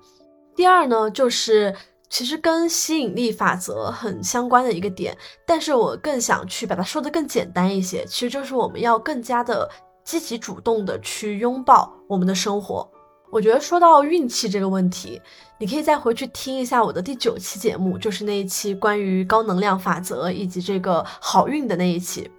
[0.56, 1.76] 第二呢，就是
[2.10, 9.70] 其实跟吸引力法则很相关的一个点，但是我更想去把它说的更简单一些，其实就是我们要更加的
[10.04, 12.88] 积极主动的去拥抱我们的生活。
[13.32, 15.20] 我觉得说到运气这个问题，
[15.58, 22.30] 你可以再回去听一下我的第九期节目，就是那一期关于高能量法则以及这个好运的那一期。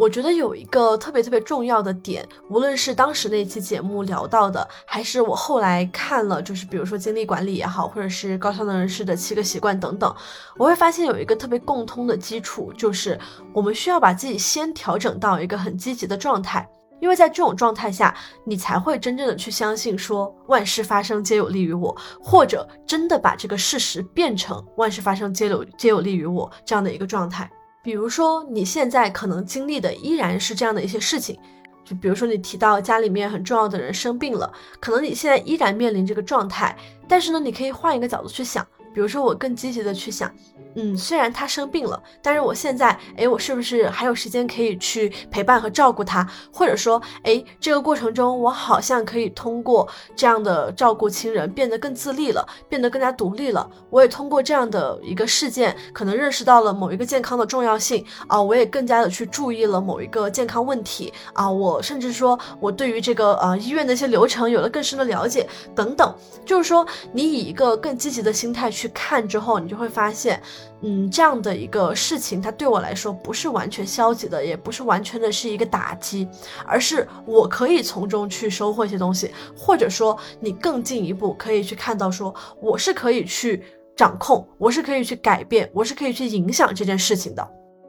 [0.00, 10.16] 我觉得有一个特别特别重要的点，无论是当时那期节目聊到的，还是我后来看了，就是比如说精力管理也好，或者是高效能人士的七个习惯等等，
[10.56, 13.20] 我会发现有一个特别共通的基础，就是
[13.52, 16.66] 我们需要把自己先调整到一个很积极的状态，
[16.98, 27.50] 因为在这种状态下，你才会真正的去相信说万事发生皆有利于我，或者真的把这个事实变成万事发生皆有皆有利于我这样的一个状态。
[27.82, 31.38] 比如说，你现在可能经历的依然是这样的一些事情，
[31.84, 36.76] 就比如说你提到家里面很重要的人生病了，可能你现在依然面临这个状态，
[37.08, 38.66] 但是呢，你可以换一个角度去想。
[38.92, 40.30] 比如说，我更积极的去想，
[40.74, 46.28] 嗯，虽然他生病了，但是我现在，哎，我是不是还有时间可以去陪伴和照顾他？
[46.52, 53.70] 或者说，哎，这个过程中，我好像可以通过这样的照顾亲人，变得更自立了，变得更加独立了。
[53.90, 66.12] 我也通过这样的一个事件，可能认识到了某一个健康的重要性啊，我也更加的去注意了某一个健康问题啊，我甚至说，我对于这个呃医院的一些流程有了更深的了解等等。
[66.44, 68.80] 就是说，你以一个更积极的心态去。
[68.80, 70.40] 去看之后，你就会发现，
[70.82, 76.26] 嗯，这样的一个事情，它对我来说不是完全消极的，也不是完全的是一个打击，
[76.66, 83.62] 而是我可以从中去收获一些东西，或者说你更进一步可以去看到，说我是可以去
[83.94, 87.46] 掌控，我是可以去改变，我是可以去影响这件事情的。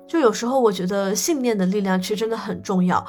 [0.08, 3.06] 就有时候我觉得信念的力量其实真的很重要。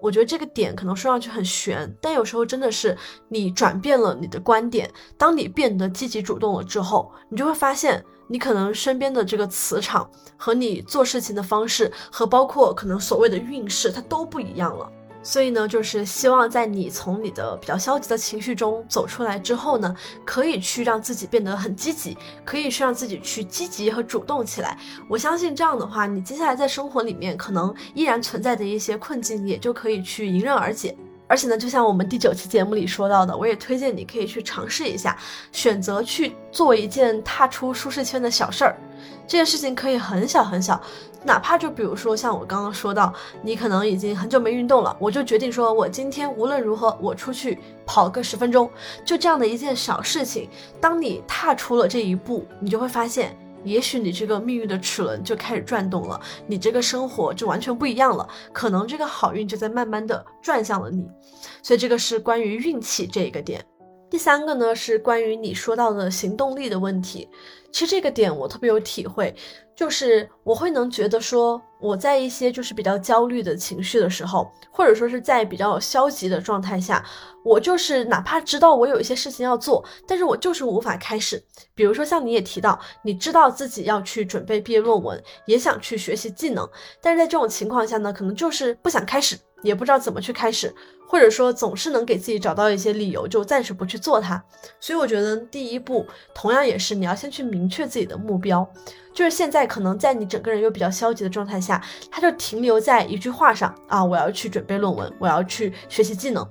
[0.00, 2.94] 我觉得这个点可能说上去很玄，但有时候真的是
[3.28, 14.90] 你转变了你的观点，当你变得积极主动了之后，你就会发现，你可能身边的这个磁场和你做事情的方式，和包括可能所谓的运势，它都不一样了。
[15.26, 22.14] 所以呢，就是希望在你从你的比较消极的情绪中走出来之后呢，可以去让自己变得很积极，
[22.44, 24.78] 可以去让自己去积极和主动起来。
[25.08, 30.94] 我相信这样的话，你接下来在生活里面可能依然存在的一些困境，也就可以去迎刃而解。
[31.26, 35.16] 而且呢，就像我们第九期节目里说到的，我也推荐你可以去尝试一下，
[35.52, 38.76] 选择去做一件踏出舒适圈的小事儿。
[39.26, 40.80] 这件事情可以很小很小。
[41.26, 43.10] 哪怕就比如说像我刚刚说到，
[43.40, 48.68] 你可能已经很久没运动了，我就决定说，我今天无论如何，我出去跑个十分钟，
[49.06, 50.50] 就这样的一件小事情。
[50.82, 53.34] 当你踏出了这一步，你就会发现，
[53.64, 61.06] 也许你这个命运的齿轮就开始转动了，你这个生活就完全不一样了，可能这个好运就在慢慢的转向了你。
[61.62, 63.64] 所以这个是关于运气这一个点。
[64.10, 67.28] 第三个呢是关于你说到的行动力的问题。
[67.72, 69.34] 其实这个点我特别有体会，
[69.76, 77.04] 就是我会能觉得说，我在一些就是比较焦虑的情绪的时候，或者说是在比较消极的状态下，
[77.44, 81.42] 我就是哪怕知道我有一些事情要做，但是我就是无法开始。
[81.74, 86.68] 比如说像你也提到，你知道自己要去准备毕业论文，也想去学习技能，
[87.02, 90.72] 但是在这种情况下呢，可能就是不想开始，也不知道怎么去开始。
[91.06, 94.42] 或者说总是能给自己找到一些理由，就暂时不去做它。
[94.80, 96.04] 所以我觉得第一步
[96.34, 98.68] 同样也是你要先去明确自己的目标。
[99.12, 106.44] 就是现在可能在你整个人又比较消极的状态下，它就停留在一句话上啊，我要去准备论文，我要去学习技能，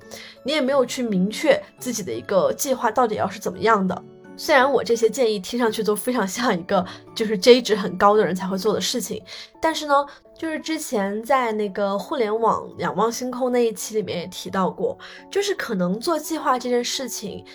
[0.45, 4.01] 你也没有去明确自己的一个计划到底要是怎么样的。
[4.35, 9.23] 虽然我这些建议听上去都非常像一个就是 J 值很高的人才会做的事情，
[9.61, 9.93] 但是呢，
[10.37, 14.97] 就是之前在那个互联网仰望星空那一期里面也提到过，
[15.29, 17.45] 就是可能做计划这件事情，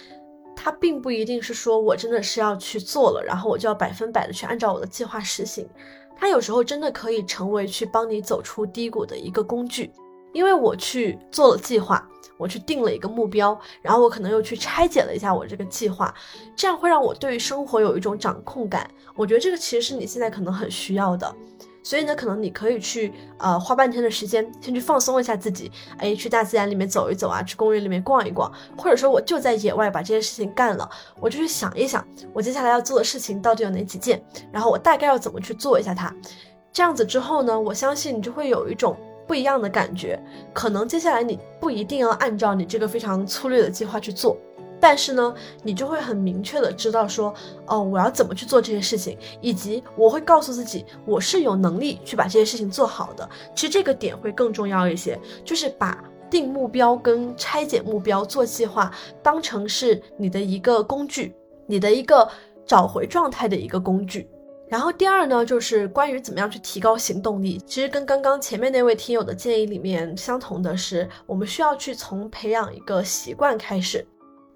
[0.55, 5.69] 它并不一定是说我真的是要去做了，然后我就要百分百的去按照我的计划实行，
[6.17, 9.93] 它有时候真的可以成为去帮你走出低谷的一个工具。
[10.35, 12.07] 因为我去做了计划，
[12.39, 16.15] 我去定了一个目标，然后我可能又去拆解了一下我这个计划，
[16.57, 18.89] 这样会让我对于生活有一种掌控感。
[19.17, 21.35] 我觉得这个其实是你现在可能很需要的，
[21.83, 30.89] 所以呢，可能你可以去呃花半天的时间，先去放松一下自己，哎，去大自然里面走一走啊，去公园里面逛一逛，或者说我就在野外把这件事情干了，
[31.21, 34.23] 我就去想一想我接下来要做的事情到底有哪几件，
[34.53, 36.15] 然后我大概要怎么去做一下它。
[36.73, 38.97] 这样子之后呢，我相信你就会有一种。
[39.29, 40.19] 不一样的感觉，
[40.55, 44.37] 可能接下来你不一定要按照你这个非常粗略的计划去做，
[44.81, 47.35] 但是呢，你就会很明确的知道说，
[47.67, 53.29] 哦，我要怎么去做这些事情，以及我会告诉自己，我是有能力去把这些事情做好的。
[53.55, 58.91] 其实这个点会更重要一些，就是把定目标跟拆解目标、做计划
[59.23, 61.35] 当成是你的一个工具，
[61.67, 62.27] 你的一个
[62.65, 64.29] 找回状态的一个工具。
[64.69, 67.59] 然后第二呢，就是关于怎么样去提高行动力。
[67.67, 74.07] 其实跟刚刚前面那位听友的建议里面相同的是，我们需要去从培养一个习惯开始。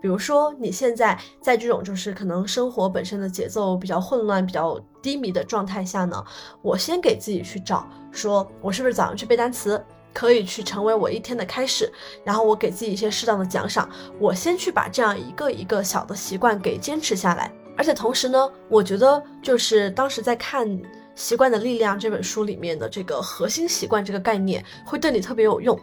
[0.03, 6.23] 比如说你现在在这种就是可能生活本身的节奏比较混乱、比较低迷的状态下呢，
[6.61, 9.83] 我先给自己去找，说我是不是早上去背单词，
[10.13, 11.91] 可以去成为我一天的开始。
[12.25, 13.89] 然后我给自己一些适当的奖赏，
[14.19, 17.51] 我先去把这样一个一个小的习惯给坚持下来。
[17.77, 20.68] 而且同时呢，我觉得就是当时在看
[21.14, 25.79] 《习惯的力量》这本书里面的这个核心习惯这个概念会对你特别有用。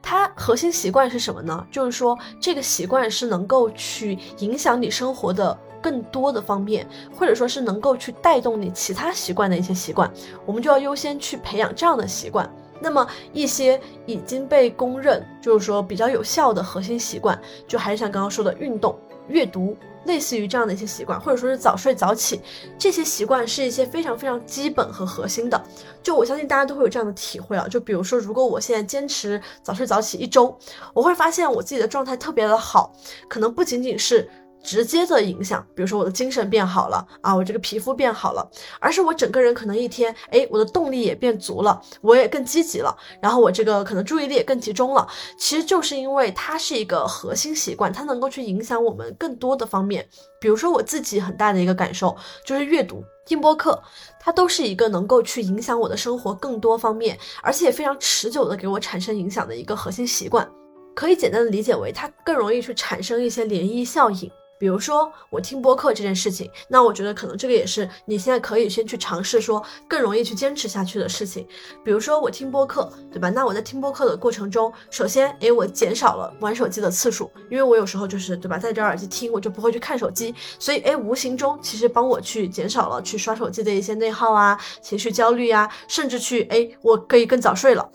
[0.00, 1.66] 它核心习惯是什么呢？
[1.70, 10.10] 就是说这个习惯是能够去影响你生活的更多的方面，或者说是能够去带动你其他习惯的一些习惯，
[10.46, 12.48] 我们就要优先去培养这样的习惯。
[12.80, 18.98] 那么一些已经被公认就是说比较有效的核心习惯，就还是像刚刚说的运动、
[19.28, 19.76] 阅读。
[20.08, 22.40] 类似于这样的一些习惯，或者说是早睡早起，
[22.76, 25.62] 这些习惯是一些非常非常基本和核心的。
[26.02, 27.68] 就我相信大家都会有这样的体会啊。
[27.68, 30.58] 就比如说，如果我现在坚持早睡早起一周，
[30.92, 32.92] 我会发现我自己的状态特别的好，
[33.28, 34.28] 可能不仅仅是。
[34.62, 38.50] 直接的影响，比如说我的精神变好了啊，我这个皮肤变好了，
[38.80, 45.06] 而是我整个人可能一天，哎，我的动力也变足了，我也更积极了，然后我这个可能注意力也更集中了。
[45.38, 50.06] 其实就是因为它是一个核心习惯，它能够去影响我们更多的方面。
[50.40, 53.82] 比如说我自己很大的一个感受就是阅读、听播客，
[54.20, 60.48] 它都是一个能够去影响我的生活更多方面，而且也非常持久的给我产生影响的一个核心习惯。
[60.94, 64.30] 可以简单的理解为，它更容易去产生一些涟漪效应。
[64.58, 71.46] 比如说我听播客这件事情，那我觉得可能这个也是你现在可以先去尝试说更容易去坚持下去的事情。
[71.84, 73.30] 比如说我听播客，对吧？
[73.30, 87.88] 那我在听播客的过程中，首先，诶，我减少了玩手机的次数，因为我有时候就是，对吧，戴着耳机听，我就不会去看手机，所以，诶，无形中其实帮我去减少了去刷手机的一些内耗啊、情绪焦虑啊，甚至去，诶，我可以更早睡了。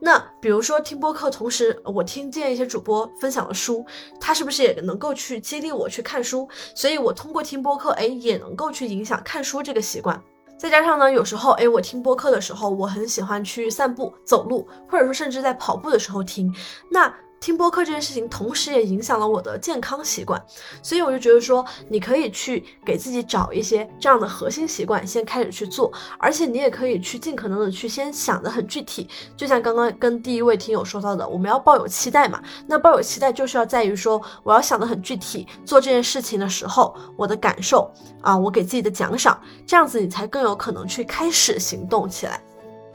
[0.00, 3.84] 那比如说听播客，同时我听见一些主播分享了书，
[4.20, 6.48] 他是不是也能够去激励我去看书？
[6.74, 10.22] 所以我通过听播客，哎，也能够去影响看书这个习惯。
[10.56, 16.52] 再加上呢，有时候，哎，我听播客的时候，我很喜欢去散步、走路，或者说甚至在跑步的时候听。
[16.90, 20.42] 那听播客这件事情，同时也影响了我的健康习惯，
[20.82, 42.42] 所以我就觉得说，你可以去给自己找一些这样的核心习惯，先开始去做，而且你也可以去尽可能的去先想的很具体，就像刚刚跟第一位听友说到的，我们要抱有期待嘛，那抱有期待就是要在于说，我要想的很具体，做这件事情的时候，我的感受啊，我给自己的奖赏，这样子你才更有可能去开始行动起来。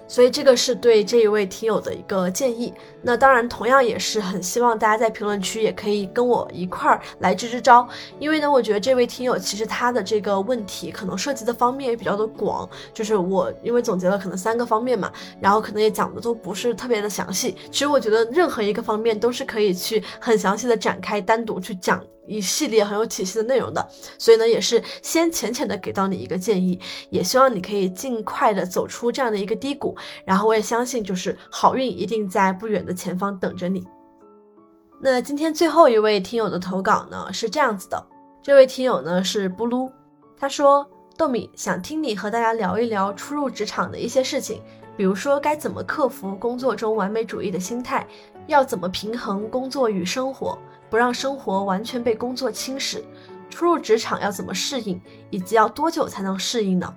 [0.06, 2.74] 所以这个是对这一位听友的一个建议。
[3.06, 7.88] 那当然，同样也是很希望大家在评论区也可以跟我一块儿来支支招。
[8.18, 12.68] 因为呢，我觉得这位听友其实他的这个问题可能涉及的方面也比较的广。
[12.94, 17.58] 就是我因为总结了可能三个方面嘛，然后可能也讲的都不是特别的详细。
[17.72, 22.02] 其实我觉得任何一个方面都是可以去很详细的展开，单独去讲。
[22.26, 23.86] 一系列很有体系的内容的，
[24.18, 26.80] 所以呢，也是先浅浅的给到你一个建议，
[27.10, 29.94] 也希望你可以尽快的走出这样的一个低谷，
[30.24, 33.86] 然后我也相信，就是好运一定在不远的前方等着你。
[35.02, 38.06] 那今天最后一位听友的投稿呢是这样子的，
[38.42, 39.92] 这位听友呢是布鲁，
[40.38, 40.88] 他说
[41.18, 44.62] 豆米想听你和大家聊一聊初入职场的一些事情，
[44.96, 48.08] 比如说该怎么克服工作中完美主义的心态，
[48.48, 50.58] 要怎么平衡工作与生活。
[50.90, 53.02] 不让生活完全被工作侵蚀，
[53.50, 56.94] 初入职场要怎么适应，以及要多久才能适应呢？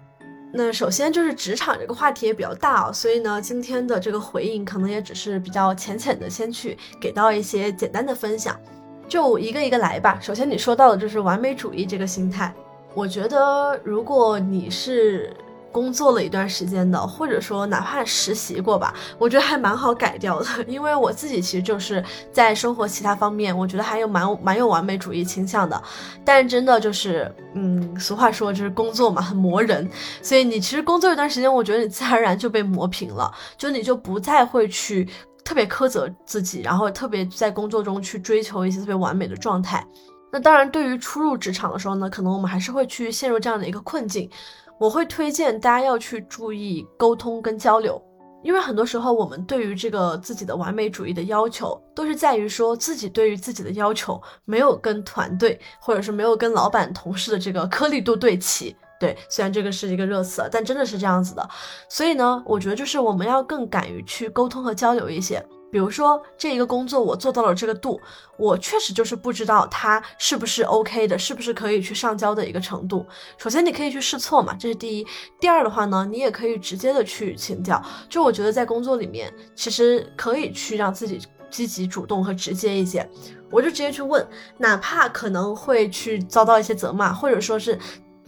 [0.57, 8.59] 那首先就是职场这个话题也比较大啊，所以呢，今天的这个回应可能也只是比较浅浅的，先去给到一些简单的分享，
[9.07, 10.19] 就一个一个来吧。
[10.21, 12.55] 首先你说到的就是完美主义这个心态，
[12.95, 15.31] 我觉得如果你是。
[15.77, 20.47] 工作了一段时间的，或者说哪怕实习过吧，我觉得还蛮好改掉的。
[20.67, 22.03] 因为我自己其实就是
[22.33, 25.83] 在生活其他方面，我觉得还有蛮蛮有完美主义倾向的。
[26.25, 29.87] 但真的就是，嗯，俗话说就是工作嘛，很磨人。
[30.23, 35.07] 所以你其实工作一段时间，我觉得你自然而然就被磨平了，就你就不再会去
[35.45, 39.87] 特别苛责自己，然后特别在工作中去追求一些特别完美的状态。
[40.33, 44.31] 那当然，对于初入职场的时候呢，可能我们还是会去陷入这样的一个困境。
[44.79, 48.01] 我会推荐大家要去注意沟通跟交流，
[48.43, 58.77] 因为很多时候我们对于这个自己的完美主义的要求，都是在于说自己对于自己的要求没有跟团队或者是没有跟老板同事的这个颗粒度对齐。
[58.99, 61.47] 对，虽然这个是一个热词，但真的是这样子的。
[61.89, 65.45] 所以呢，我觉得就是我们要更敢于去沟通和交流一些。
[65.71, 68.01] 比如说这一个工作我做到了这个度，
[68.39, 73.05] 我确实就是不知道它是不是 OK 的，是不是可以去上交的一个程度。
[73.37, 75.07] 首先你可以去试错嘛，这是第一。
[75.41, 77.83] 第二的话呢，你也可以直接的去请教。
[78.09, 83.09] 就我觉得在工作里面，其实可以去让自己积极主动和直接一些。
[83.51, 84.27] 我就直接去问，
[84.59, 87.79] 哪怕可能会去遭到一些责骂，或者说是。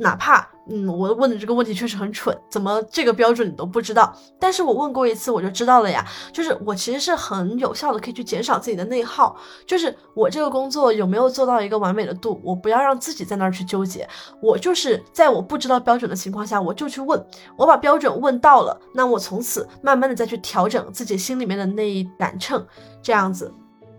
[0.00, 4.16] 哪怕，嗯，我问的这个问题确实很蠢，怎么这个标准你都不知道？
[4.38, 6.06] 但是我问过一次，我就知道了呀。
[6.32, 9.36] 就是我其实是很有效的，可以去减少自己的内耗。
[9.66, 14.08] 就是我这个工作有没有做到一个完美的度，我不要让自己在那儿去纠结。
[14.40, 17.20] 我就是在我不知道标准的情况下，我就去问，
[17.56, 22.64] 我把标准问到了，那我从此慢慢的再去调整自己心里面的那一杆秤，
[23.02, 23.52] 这样子。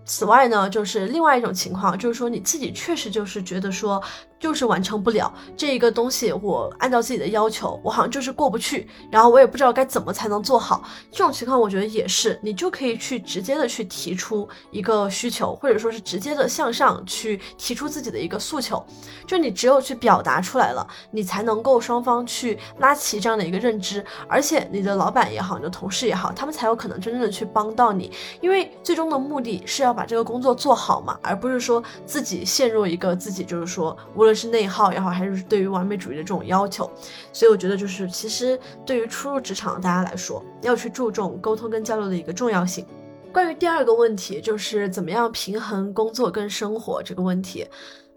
[0.06, 4.02] 此外呢，就是另外一种情况，就是说你自己确实就是觉得说。
[4.40, 10.84] 就是完成不了这一个东西，我按照自己的要求，我好像就是过不去，然后我也不知道该怎么才能做好。
[11.12, 18.82] 这种情况，我觉得也是，你就可以去直接的去提出一个需求，或者说是直接的向上去提出自己的一个诉求。
[19.28, 28.10] 就你只有去表达出来了，你才能够双方去拉齐这样的一个认知，而且你的老板也好，你的同事也好，他们才有可能真正的去帮到你。
[28.40, 34.29] 因为最终的目的是要把这个工作做好嘛，而不是说自己陷入一个自己就是说无论。
[34.30, 36.88] 无论是内耗也好，还是对于完美主义的这种要求，
[37.34, 42.86] 所以我觉得就是其实对于初入职场的大家来说，要去注重沟通跟交流的一个重要性。
[43.34, 47.66] 关于第二个问题，就是怎么样平衡工作跟生活这个问题，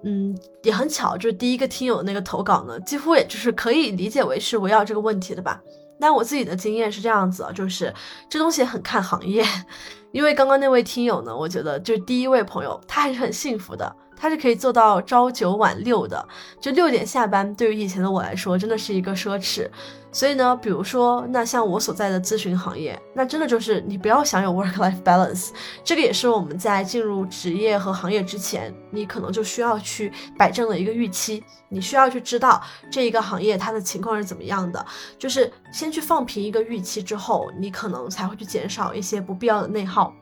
[0.04, 5.62] 嗯，也很巧，就是第一个听友那个投稿呢，几乎也就是可以理解为是围绕这个问题的吧。
[5.98, 7.90] 但我自己的经验是这样子啊，就是
[8.28, 9.42] 这东西很看行业，
[10.12, 13.96] 因为刚刚那位听友呢，我觉得就是第一位朋友，他还是很幸福的。
[14.22, 16.28] 他是可以做到朝九晚六的，
[16.60, 19.68] 就六点下班，对于以前的我来说，真的是一个奢侈。
[20.12, 25.48] 所以呢，比如说，那像我所在的咨询行业，那真的就是你不要想有 work-life balance，
[25.82, 31.42] 这个也是我们在进入职业和行业之前，你可能就需要去摆正的一个预期。
[31.68, 32.62] 你需要去知道
[32.92, 34.86] 这一个行业它的情况是怎么样的，
[35.18, 40.14] 就是先去放平一个预期之后，你可能才会去减少一些不必要的内耗。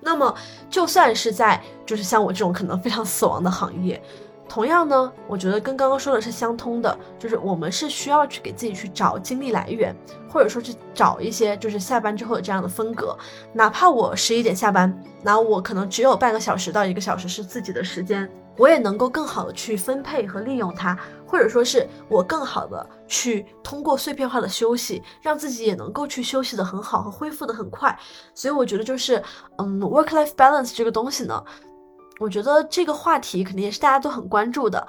[0.00, 0.34] 那么，
[0.68, 4.02] 就算是在就是像我这种可能非常死亡的行业，
[4.48, 9.94] 同样呢，我觉得跟刚刚说的是相通的，就是我们是需要去给自己去找精力来源，
[10.28, 13.16] 或者说去找一些就是下班之后的这样的风格，
[13.52, 14.92] 哪怕我十一点下班，
[15.22, 18.28] 那我可能只有半个小时到一个小时是自己的时间。
[18.60, 20.94] 我也能够更好的去分配和利用它，
[21.26, 27.98] 或者说是我更好的去通过碎片化的休息，让自己也能够去休息的很好和恢复的很快。
[28.34, 29.22] 所以我觉得就是，
[29.56, 31.42] 嗯，work-life balance 这个东西呢，
[32.18, 34.86] 我觉得这个话题肯定也是大家都很关注的。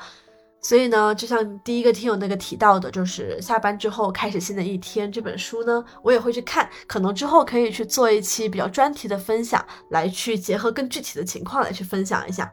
[0.59, 12.51] 所以呢，就像第一个听友那个提到的，就是下班之后开始新的一天这本书呢，我也会去看，可能之后可以去做一期比较专题的分享，来去结合更具体的情况来去分享一下。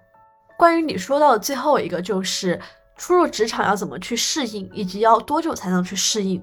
[0.59, 2.61] 关于你说到的最后一个，就是
[2.96, 6.42] 初入职场要怎么去适应，以及要多久才能去适应。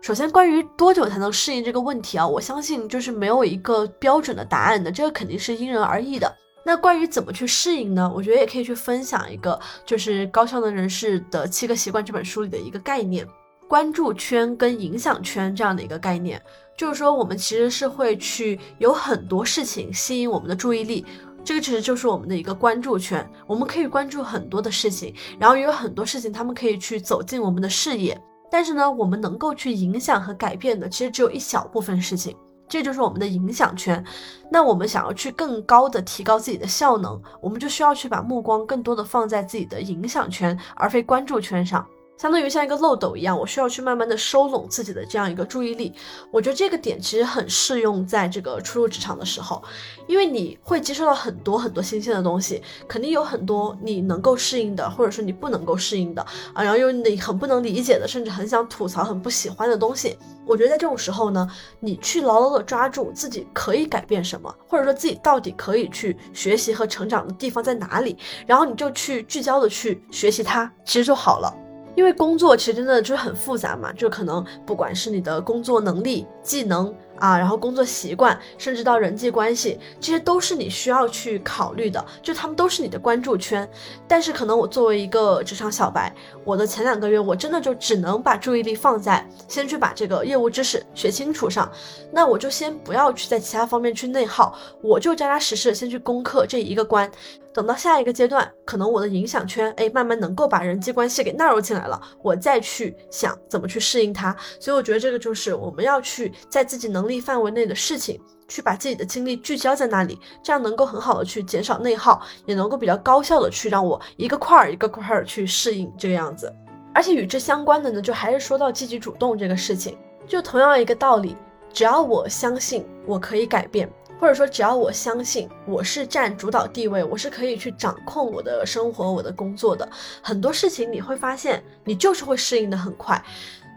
[0.00, 6.36] 首先，关于多久才能适应这个问题啊，我相信就是没有一个标准的答案的，这个肯定是因人而异的。
[6.64, 8.12] 那关于怎么去适应呢？
[8.12, 9.56] 我觉得也可以去分享一个，
[9.86, 13.24] 就是《高效能人士的七个习惯》这本书里的一个概念——
[13.68, 16.42] 关注圈跟影响圈这样的一个概念。
[16.76, 21.06] 就是说，我们其实是会去有很多事情吸引我们的注意力。
[21.44, 28.20] 这个其实就是我们的一个关注圈，我们可以关注很多的事情，然后也有很多事情他们可以去走进我们的视野，
[28.50, 32.36] 但是呢，我们能够去影响和改变的，其实只有一小部分事情。
[32.68, 34.02] 这就是我们的影响圈。
[34.50, 41.86] 那我们想要去更高的提高自己的效能，我们就需要去把目光更多的放在自己的影响圈，而非关注圈上。
[42.18, 45.92] 相当于像一个漏斗一样，我需要去慢慢的收拢自己的这样一个注意力。
[46.30, 49.60] 我觉得这个点其实很适用在这个初入职场的时候，
[50.06, 56.22] 因为你会接受到很多很多新鲜的东西，肯定有很多你能够适应的，或者说你不能够适应的
[56.54, 60.16] 啊，然后有你很不能理解的，甚至很想吐槽、很不喜欢的东西。
[60.46, 61.48] 我觉得在这种时候呢，
[61.80, 71.52] 你去牢牢的抓住自己可以改变什么，或者说自己到底可以去学习和成长的地方在哪里，然后你就去聚焦的去学习它，其实就好了。
[71.94, 76.94] 因为工作其实真的就是很复杂嘛，就可能不管是你的工作能力、技能。
[77.18, 83.68] 啊，然后工作习惯，甚至到人际关系，这些都是你需要去考虑的，就他们都是你的关注圈。
[84.08, 86.12] 但是可能我作为一个职场小白，
[86.44, 91.70] 我的前两个月我真的就只能把注意力放在先去把这个业务知识学清楚上，
[92.10, 97.08] 那我就先不要去在其他方面去内耗，我就扎扎实实先去攻克这一个关。
[97.54, 104.36] 等到下一个阶段，可能我的影响圈哎慢慢能够把人际关系给纳入进来了，我再去想怎么去适应它。
[104.60, 107.22] 所以我觉得这个就是我们要去在自己能力。
[107.22, 116.52] 范围内的事情，去把自己的精力聚焦在那里，这样能够很好的去减少内耗，也能够比较高效的去让我一个块儿一个块儿去适应这个样子。
[116.92, 119.96] 而且与之相关的呢，就还是说到积极主动这个事情，
[120.26, 121.36] 就同样一个道理，
[121.72, 123.88] 只要我相信我可以改变，
[124.22, 129.88] 或者说只要我相信我是占主导地位，我是可以去掌控我的生活、我的工作的，
[130.22, 133.20] 很多事情你会发现，你就是会适应的很快。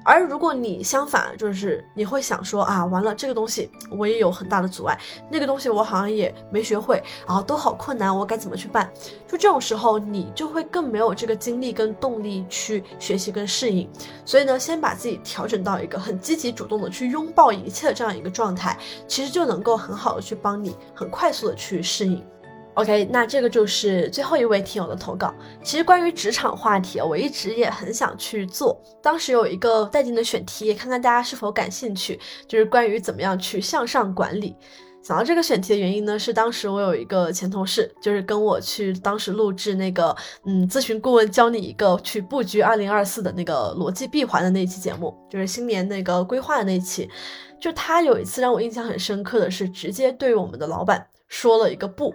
[0.06, 4.98] 而如果你相反，就是你会想说啊，完了这个东西我也有很大的阻碍，
[5.32, 8.88] 那个东西我好像也没学会，然后都好困难，我该怎么去办？
[9.28, 13.90] 就这种时候，你就会更没有这个精力跟动力去学习跟适应。
[14.24, 18.78] 所以呢，先把自己调整到一个很积极主动的去拥抱一切的这样一个状态，
[19.08, 22.24] 其实就能够很好的去帮你很快速的去适应。
[22.76, 25.34] OK，那这个就是最后一位听友的投稿。
[25.64, 28.78] 其实关于职场话题，我一直也很想去做。
[29.02, 34.58] 当时有一个待定的选题，看看大家是否感兴趣，就是关于怎么样去向上管理。
[35.02, 40.14] 想到这个选题的原因呢，是当时我有一个前同事，就是跟我去当时录制那个
[40.46, 47.10] 嗯咨询顾问教你一个去布局二零二四的那个逻辑闭环的那一期节目，就是新年那个规划的那一期。
[47.62, 52.14] 就他有一次让我印象很深刻的是，直接对我们的老板说了一个不。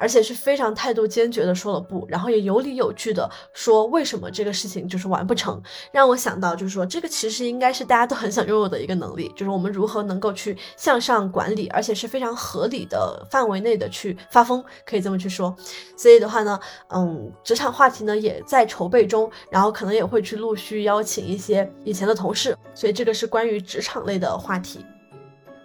[0.00, 15.54] 而且是非常态度坚决的说了不，然后也有理有据的说为什么这个事情就是完不成，让我想到就是说这个其实应该是大家都很想拥有的一个能力，就是我们如何能够去向上管理，而且是非常合理的范围内的去发疯，可以这么去说。
[15.96, 24.80] 所以的话呢，嗯，职场话题呢也在筹备中，然后可能也会去陆续邀请一些以前的同事，所以这个是关于职场类的话题。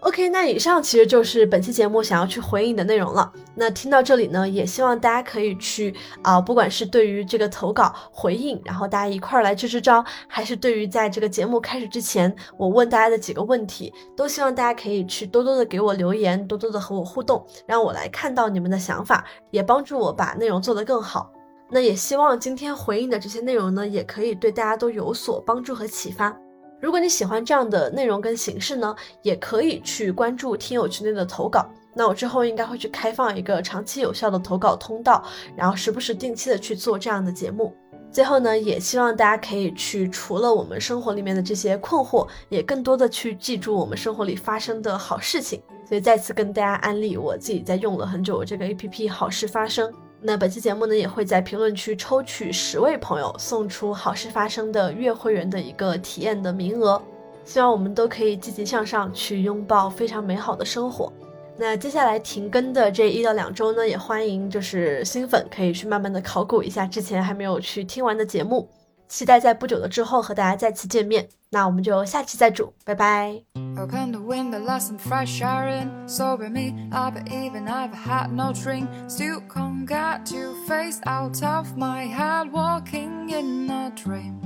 [0.06, 3.34] OK，那以上其实就是本期节目想要去回应的内容了。
[3.56, 21.32] 那听到这里呢，也希望大家可以去啊，不管是对于这个投稿回应，然后大家一块儿来支支招，还是对于在这个节目开始之前我问大家的几个问题，都希望大家可以去多多的给我留言，多多的和我互动，让我来看到你们的想法，也帮助我把内容做得更好。
[21.72, 26.38] 那也希望今天回应的这些内容呢，也可以对大家都有所帮助和启发。
[26.82, 31.66] 如果你喜欢这样的内容跟形式呢，也可以去关注听友群内的投稿。
[31.94, 35.24] 那我之后应该会去开放一个长期有效的投稿通道，
[35.56, 37.74] 然后时不时定期的去做这样的节目。
[38.12, 45.62] 最后呢，也希望大家可以去除了我们生活里面的这些困惑，也更多的去记住我们生活里发生的好事情。
[45.88, 49.92] 所以再次跟大家安利我自己在用了很久这个 APP 好事发生。
[50.28, 57.00] 那本期节目呢，也会在评论区抽取十位朋友，送出好事发生的月会员的一个体验的名额。
[57.44, 61.14] 希望我们都可以积极向上，去拥抱非常美好的生活。
[61.56, 68.68] 那接下来停更的这一到两周呢，也欢迎就是新粉可以去慢慢的考古一下之前还没有去听完的节目。
[69.09, 73.43] 期待在不久的之后和大家再次见面，那我们就下期再煮，拜拜。
[73.77, 75.91] Open the window, let some fresh air in.
[76.07, 78.89] Sober me up, even I've had no drink.
[79.09, 84.39] Still can't get your face out of my head, walking in a dream.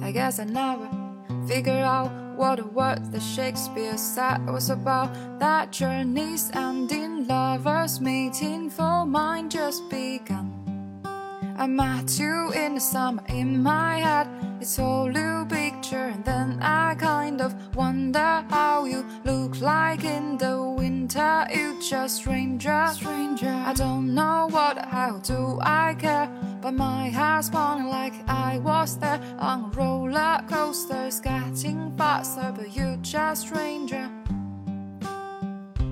[0.00, 0.88] I guess I never
[1.48, 5.10] figured out what the words that Shakespeare said was about.
[5.40, 10.57] That journey's ending, lovers meeting, for mine just begun.
[11.59, 14.29] I met you in the summer in my head.
[14.61, 20.37] It's all a picture, and then I kind of wonder how you look like in
[20.37, 21.45] the winter.
[21.53, 23.49] You just stranger, stranger.
[23.49, 26.29] I don't know what, how do I care?
[26.61, 31.07] But my heart's pounding like I was there on a roller coaster.
[31.07, 34.09] It's getting faster, but you just stranger.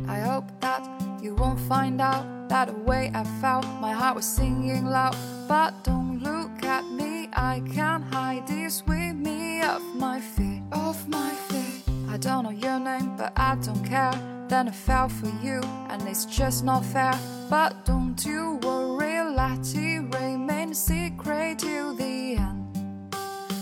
[0.08, 0.82] I hope that
[1.22, 5.18] you won't find out that the way I felt, my heart was singing loud.
[5.48, 11.08] But don't look at me, I can't hide this with me off my feet, off
[11.08, 11.84] my feet.
[12.10, 14.12] I don't know your name, but I don't care.
[14.50, 17.18] Then I fell for you, and it's just not fair.
[17.50, 23.16] But don't you worry, let it remain a secret till the end.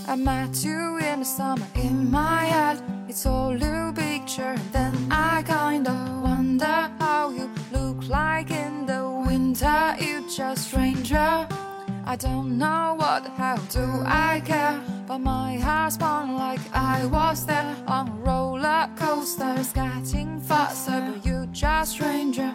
[0.08, 2.82] I met you in the summer in my head.
[3.08, 9.04] It's all a picture, and then I kinda wonder how you look like in the
[9.28, 9.96] winter.
[10.00, 11.48] You just stranger.
[12.08, 17.48] I don't know what how do I care, but my heart spun like I was
[17.48, 19.56] there on roller coaster.
[19.58, 22.54] It's getting faster, but you just stranger.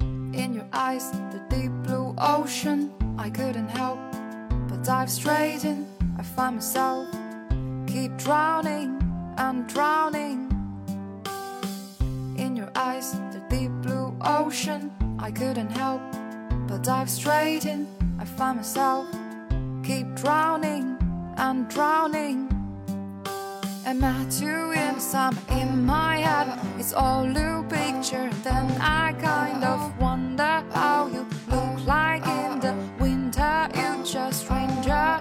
[0.00, 2.92] In your eyes, the deep blue ocean.
[3.16, 3.98] I couldn't help
[4.68, 5.86] but dive straight in.
[6.18, 7.08] I find myself
[7.86, 9.00] keep drowning
[9.38, 10.48] and drowning.
[12.36, 14.92] In your eyes, the deep blue ocean.
[15.18, 16.02] I couldn't help
[16.70, 17.86] but dive straight in.
[18.20, 19.06] I find myself
[19.82, 20.96] keep drowning
[21.36, 22.46] and drowning.
[23.84, 24.96] Am I you in
[25.60, 26.48] in my head.
[26.78, 28.30] It's all a picture.
[28.44, 33.68] Then I kind of wonder how you look like in the winter.
[33.74, 35.18] You just stranger.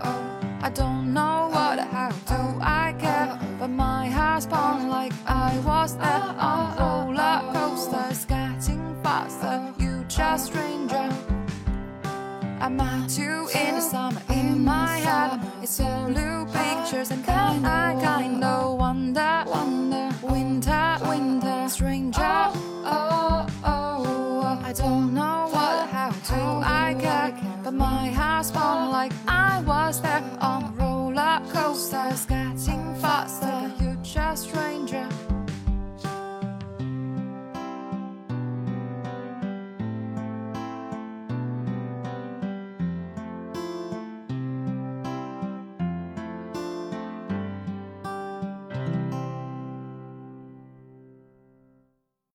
[0.67, 5.95] I don't know what hell do I care, but my heart's spun like I was
[5.97, 8.05] there on roller coaster.
[8.27, 9.73] Getting faster.
[9.79, 10.53] You just
[12.61, 15.39] I'm out to in the summer in my head.
[15.61, 22.19] It's blue pictures and kind I kind of wonder, wonder, winter, winter, stranger.
[22.21, 26.35] Oh, oh, oh, I don't know what how to
[26.67, 32.95] I get, but my house felt like I was there on a roller coaster, getting
[32.95, 33.71] faster.
[33.79, 35.07] You're just stranger.